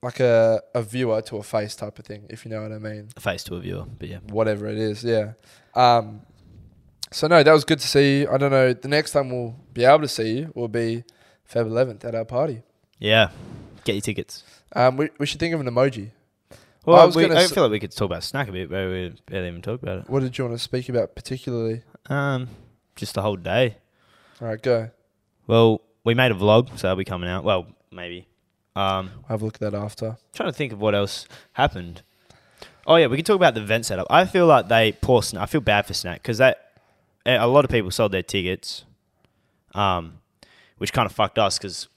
[0.02, 2.80] like a a viewer to a face type of thing, if you know what I
[2.80, 3.10] mean.
[3.16, 5.34] A face to a viewer, but yeah, Whatever it is, yeah.
[5.76, 6.22] Um,
[7.12, 8.22] so no, that was good to see.
[8.22, 8.30] you.
[8.32, 8.74] I don't know.
[8.74, 11.04] The next time we'll be able to see you will be
[11.52, 12.64] Feb 11th at our party.
[13.00, 13.30] yeah.
[13.88, 14.44] Get your tickets.
[14.76, 16.12] Um, we we should think of an emoji.
[16.86, 18.52] Well, I was we, gonna I s- feel like we could talk about snack a
[18.52, 20.10] bit, but we barely even talk about it.
[20.10, 21.82] What did you want to speak about particularly?
[22.08, 22.48] Um,
[22.96, 23.78] just the whole day.
[24.42, 24.90] All right, go.
[25.48, 27.44] Well, we made a vlog, so that'll be coming out.
[27.44, 28.28] Well, maybe.
[28.76, 30.18] Um, I'll have a look at that after.
[30.34, 32.04] trying to think of what else happened.
[32.86, 34.08] Oh yeah, we can talk about the event setup.
[34.10, 35.22] I feel like they poor.
[35.22, 36.72] Sna- I feel bad for Snack because that
[37.26, 38.86] a lot of people sold their tickets,
[39.76, 40.20] um,
[40.78, 41.88] which kind of fucked us because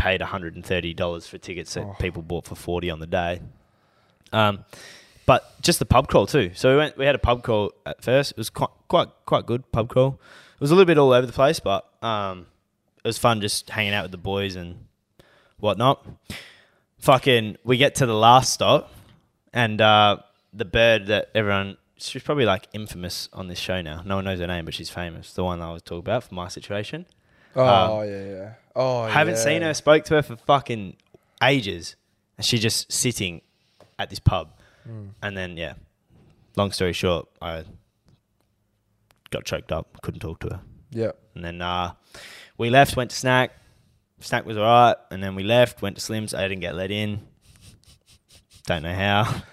[0.00, 1.94] paid hundred and thirty dollars for tickets that Oh.
[2.00, 3.40] people bought for forty on the day.
[4.32, 4.64] Um,
[5.26, 6.50] but just the pub crawl too.
[6.54, 6.96] So we went.
[6.96, 8.32] We had a pub crawl at first.
[8.32, 10.18] It was quite quite quite good pub crawl.
[10.54, 12.46] It was a little bit all over the place, but um,
[13.04, 14.86] it was fun just hanging out with the boys and
[15.58, 16.04] whatnot.
[17.00, 18.92] Fucking, we get to the last stop,
[19.54, 20.18] and uh,
[20.52, 21.76] the bird that everyone.
[22.02, 24.00] She's probably like infamous on this show now.
[24.06, 25.34] No one knows her name, but she's famous.
[25.34, 27.04] The one I was talking about for my situation.
[27.54, 28.52] Oh yeah, yeah.
[28.76, 29.40] Oh, I Haven't yeah.
[29.44, 29.74] seen her.
[29.74, 30.96] Spoke to her for fucking
[31.42, 31.96] ages,
[32.36, 33.42] and she's just sitting
[33.98, 34.52] at this pub.
[34.84, 35.08] Hmm.
[35.22, 35.74] And then yeah,
[36.56, 37.64] long story short, I
[39.30, 40.00] got choked up.
[40.02, 40.60] Couldn't talk to her.
[40.90, 41.12] Yeah.
[41.34, 41.92] And then uh,
[42.58, 43.52] we left, went to snack.
[44.20, 46.34] Snack was alright, and then we left, went to Slim's.
[46.34, 47.20] I didn't get let in.
[48.66, 49.42] Don't know how.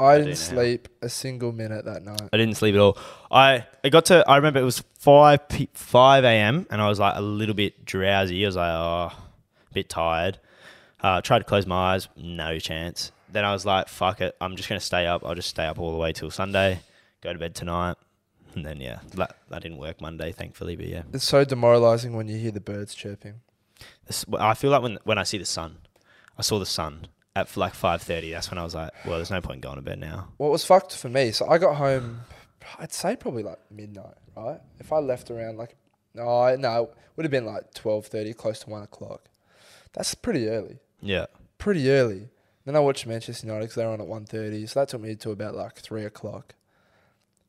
[0.00, 2.22] I didn't sleep a single minute that night.
[2.32, 2.98] I didn't sleep at all.
[3.30, 4.24] I it got to.
[4.28, 6.66] I remember it was five p- five a.m.
[6.70, 8.44] and I was like a little bit drowsy.
[8.44, 9.12] I was like, oh,
[9.70, 10.38] a bit tired.
[11.00, 13.12] Uh, tried to close my eyes, no chance.
[13.30, 15.24] Then I was like, fuck it, I'm just gonna stay up.
[15.24, 16.80] I'll just stay up all the way till Sunday.
[17.22, 17.96] Go to bed tonight,
[18.54, 20.74] and then yeah, that, that didn't work Monday, thankfully.
[20.76, 23.40] But yeah, It's so demoralizing when you hear the birds chirping.
[24.38, 25.78] I feel like when when I see the sun,
[26.38, 28.32] I saw the sun at like five thirty.
[28.32, 30.28] That's when I was like, well, there's no point going to bed now.
[30.38, 31.30] What was fucked for me?
[31.30, 32.22] So I got home.
[32.80, 34.60] I'd say probably like midnight, right?
[34.80, 35.76] If I left around like,
[36.14, 39.28] no, no, it would have been like twelve thirty, close to one o'clock.
[39.92, 40.78] That's pretty early.
[41.00, 41.26] Yeah,
[41.58, 42.28] Pretty early.
[42.64, 45.14] Then I watched Manchester United because they were on at 1.30, so that took me
[45.14, 46.54] to about like three o'clock.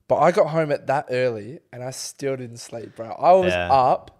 [0.07, 3.07] But I got home at that early and I still didn't sleep, bro.
[3.13, 3.71] I was Yeah.
[3.73, 4.11] up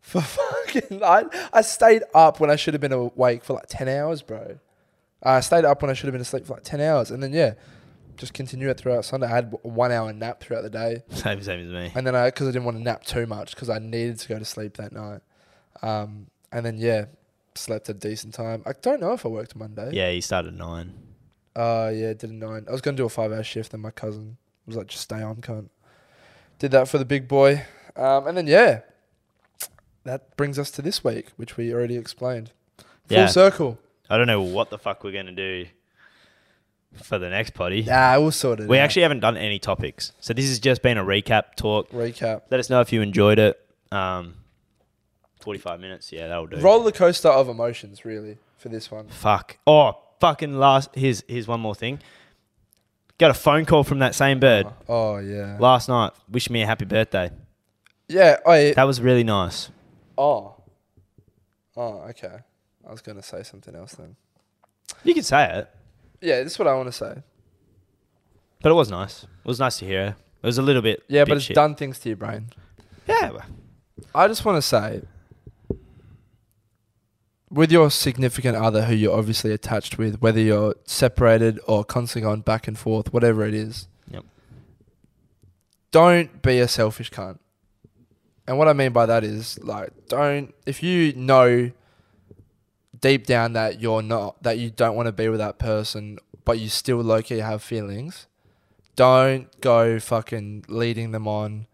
[0.00, 1.02] for fucking.
[1.02, 4.58] I, I stayed up when I should have been awake for like 10 hours, bro.
[5.22, 7.10] I stayed up when I should have been asleep for like 10 hours.
[7.10, 7.54] And then, yeah,
[8.16, 9.26] just continue it throughout Sunday.
[9.26, 11.02] I had a one hour nap throughout the day.
[11.10, 11.92] same same as me.
[11.94, 14.28] And then I, because I didn't want to nap too much because I needed to
[14.28, 15.20] go to sleep that night.
[15.82, 17.06] Um, and then, yeah,
[17.54, 18.62] slept a decent time.
[18.66, 19.90] I don't know if I worked Monday.
[19.92, 20.94] Yeah, he started at nine.
[21.56, 22.64] Uh, yeah, did a nine.
[22.68, 25.20] I was gonna do a five hour shift, then my cousin was like, "Just stay
[25.20, 25.70] on, cunt."
[26.60, 27.64] Did that for the big boy,
[27.96, 28.82] um, and then yeah,
[30.04, 32.52] that brings us to this week, which we already explained.
[33.08, 33.26] Full Yeah.
[33.26, 33.78] circle.
[34.10, 35.66] I don't know what the fuck we're gonna do
[37.02, 37.80] for the next potty.
[37.82, 38.68] Yeah, we'll sort it.
[38.68, 38.82] We out.
[38.84, 41.90] actually haven't done any topics, so this has just been a recap talk.
[41.90, 42.42] recap.
[42.50, 43.60] Let us know if you enjoyed it.
[43.92, 44.34] Um,
[45.40, 46.12] forty-five minutes.
[46.12, 46.58] Yeah, that'll do.
[46.58, 49.08] Roller coaster of emotions, really, for this one.
[49.08, 49.58] Fuck.
[49.66, 50.90] Oh, fucking last.
[50.94, 52.00] Here's here's one more thing.
[53.18, 55.56] Got a phone call from that same bird Oh yeah.
[55.58, 56.12] last night.
[56.30, 57.30] Wishing me a happy birthday.
[58.08, 58.36] Yeah.
[58.46, 58.54] Oh.
[58.54, 58.74] Yeah.
[58.74, 59.70] That was really nice.
[60.16, 60.54] Oh.
[61.76, 62.02] Oh.
[62.10, 62.38] Okay.
[62.88, 64.16] I was gonna say something else then.
[65.04, 65.68] You can say it,
[66.20, 67.22] Yeah, this is what I want to say.
[68.62, 69.24] but it was nice.
[69.24, 70.16] It was nice to hear.
[70.42, 71.02] It was a little bit.
[71.08, 71.54] Yeah, bit but it's shit.
[71.56, 72.50] done things to your brain.
[73.06, 73.32] Yeah.
[74.14, 75.02] I just want to say,
[77.50, 82.40] with your significant other who you're obviously attached with, whether you're separated or constantly going
[82.42, 84.24] back and forth, whatever it is, Yep.
[85.90, 87.38] don't be a selfish cunt.
[88.46, 91.70] And what I mean by that is, like, don't, if you know
[92.98, 96.58] deep down that you're not that you don't want to be with that person, but
[96.58, 98.26] you still low key have feelings,
[98.96, 101.66] don't go fucking leading them on,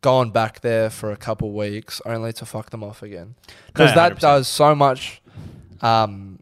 [0.00, 3.34] going back there for a couple weeks only to fuck them off again.
[3.68, 4.20] Because No, that 100%.
[4.20, 5.22] does so much,
[5.80, 6.40] um,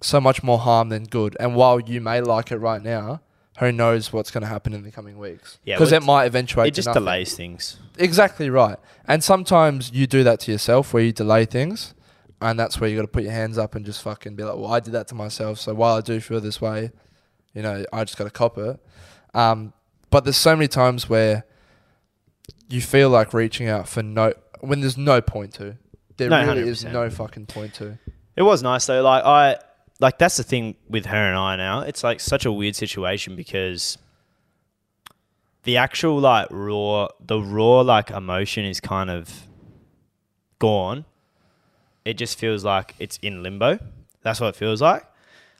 [0.00, 1.36] so much more harm than good.
[1.38, 3.20] And while you may like it right now,
[3.58, 5.58] who knows what's going to happen in the coming weeks?
[5.64, 6.68] Yeah, because well, it might eventuate.
[6.68, 7.78] it just delays things.
[7.98, 8.76] Exactly right.
[9.06, 11.94] And sometimes you do that to yourself where you delay things.
[12.40, 14.56] And that's where you got to put your hands up and just fucking be like,
[14.56, 15.58] well, I did that to myself.
[15.58, 16.90] So while I do feel this way,
[17.54, 18.78] you know, I just got to cop it.
[19.32, 19.72] Um,
[20.10, 21.44] but there's so many times where
[22.68, 25.76] you feel like reaching out for no, when there's no point to.
[26.18, 26.92] There No, really is 100%.
[26.92, 27.98] no fucking point to.
[28.36, 29.02] It was nice though.
[29.02, 29.56] Like I
[29.98, 31.80] like that's the thing with her and I now.
[31.80, 33.96] It's like such a weird situation because
[35.62, 39.46] the actual like raw the raw like emotion is kind of
[40.58, 41.04] gone.
[42.06, 43.78] It just feels like it's in limbo.
[44.22, 45.04] That's what it feels like.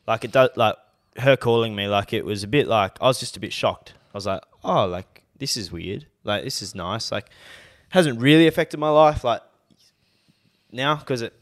[0.07, 0.77] Like it does like
[1.19, 3.95] her calling me like it was a bit like I was just a bit shocked.
[4.15, 6.07] I was like, "Oh, like this is weird.
[6.25, 7.11] Like this is nice.
[7.11, 7.27] Like
[7.91, 9.43] hasn't really affected my life like
[10.73, 11.33] now because it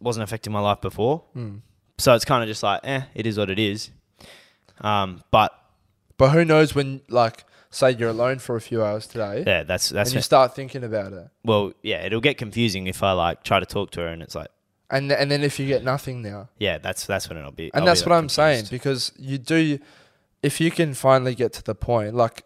[0.00, 1.22] wasn't affecting my life before.
[1.36, 1.60] Mm.
[1.98, 3.90] So it's kind of just like, eh, it is what it is.
[4.80, 5.52] Um, but
[6.18, 9.90] But who knows when, like, say you're alone for a few hours today yeah, that's
[9.90, 11.28] that's and you start thinking about it.
[11.44, 14.34] well, yeah, it'll get confusing if I like try to talk to her and it's
[14.34, 14.48] like,
[14.90, 16.48] And, and then if you get nothing now.
[16.58, 17.70] yeah, that's that's when it'll be.
[17.74, 19.78] And I'll that's be, what like, I'm saying because you do,
[20.42, 22.44] if you can finally get to the point, like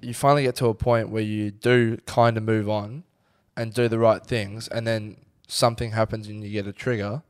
[0.00, 3.04] you finally get to a point where you do kind of move on
[3.56, 5.16] and do the right things, and then
[5.48, 7.22] something happens and you get a trigger,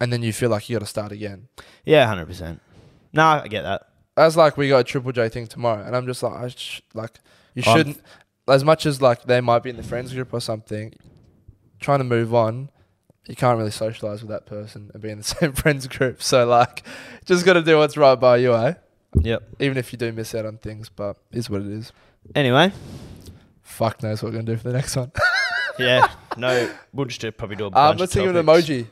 [0.00, 1.46] and then you feel like you got to start again.
[1.84, 2.60] Yeah, hundred percent.
[3.12, 3.88] No, I get that.
[4.16, 6.82] As like we got a Triple J thing tomorrow, and I'm just like, I sh-
[6.94, 7.20] like
[7.54, 8.02] you I'm- shouldn't.
[8.48, 10.92] As much as like they might be in the friends group or something,
[11.80, 12.70] trying to move on,
[13.26, 16.20] you can't really socialize with that person and be in the same friends group.
[16.22, 16.82] So like,
[17.24, 18.74] just got to do what's right by you, eh?
[19.20, 19.42] Yep.
[19.60, 21.92] even if you do miss out on things, but is what it is.
[22.34, 22.72] Anyway,
[23.62, 25.12] Fuck knows what we're gonna do for the next one.
[25.78, 28.44] yeah, no, we'll just do, probably do a Um, bunch let's of think of an
[28.46, 28.68] topics.
[28.68, 28.86] emoji.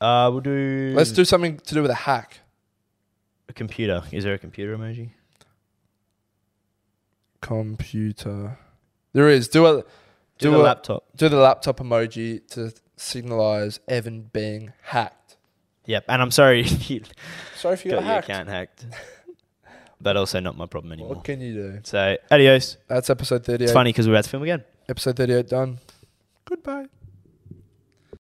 [0.00, 0.92] Uh, we'll do.
[0.96, 2.40] Let's do something to do with a hack.
[3.52, 4.02] A computer.
[4.10, 5.10] Is there a computer emoji?
[7.40, 8.58] Computer.
[9.12, 9.48] There is.
[9.48, 9.84] Do a Do,
[10.38, 11.04] Do the a- laptop.
[11.16, 15.36] do the laptop emoji to signalize Evan being hacked.
[15.86, 16.64] Yep, and I'm sorry
[17.56, 18.28] Sorry if you got got your hacked.
[18.28, 18.86] account hacked,
[20.00, 21.16] but also not my problem anymore.
[21.16, 21.80] What can you do?
[21.82, 22.76] So adios.
[22.88, 23.64] That's episode thirty-eight.
[23.64, 24.64] It's funny because we're about to film again.
[24.88, 25.78] Episode thirty-eight done.
[26.44, 26.86] Goodbye.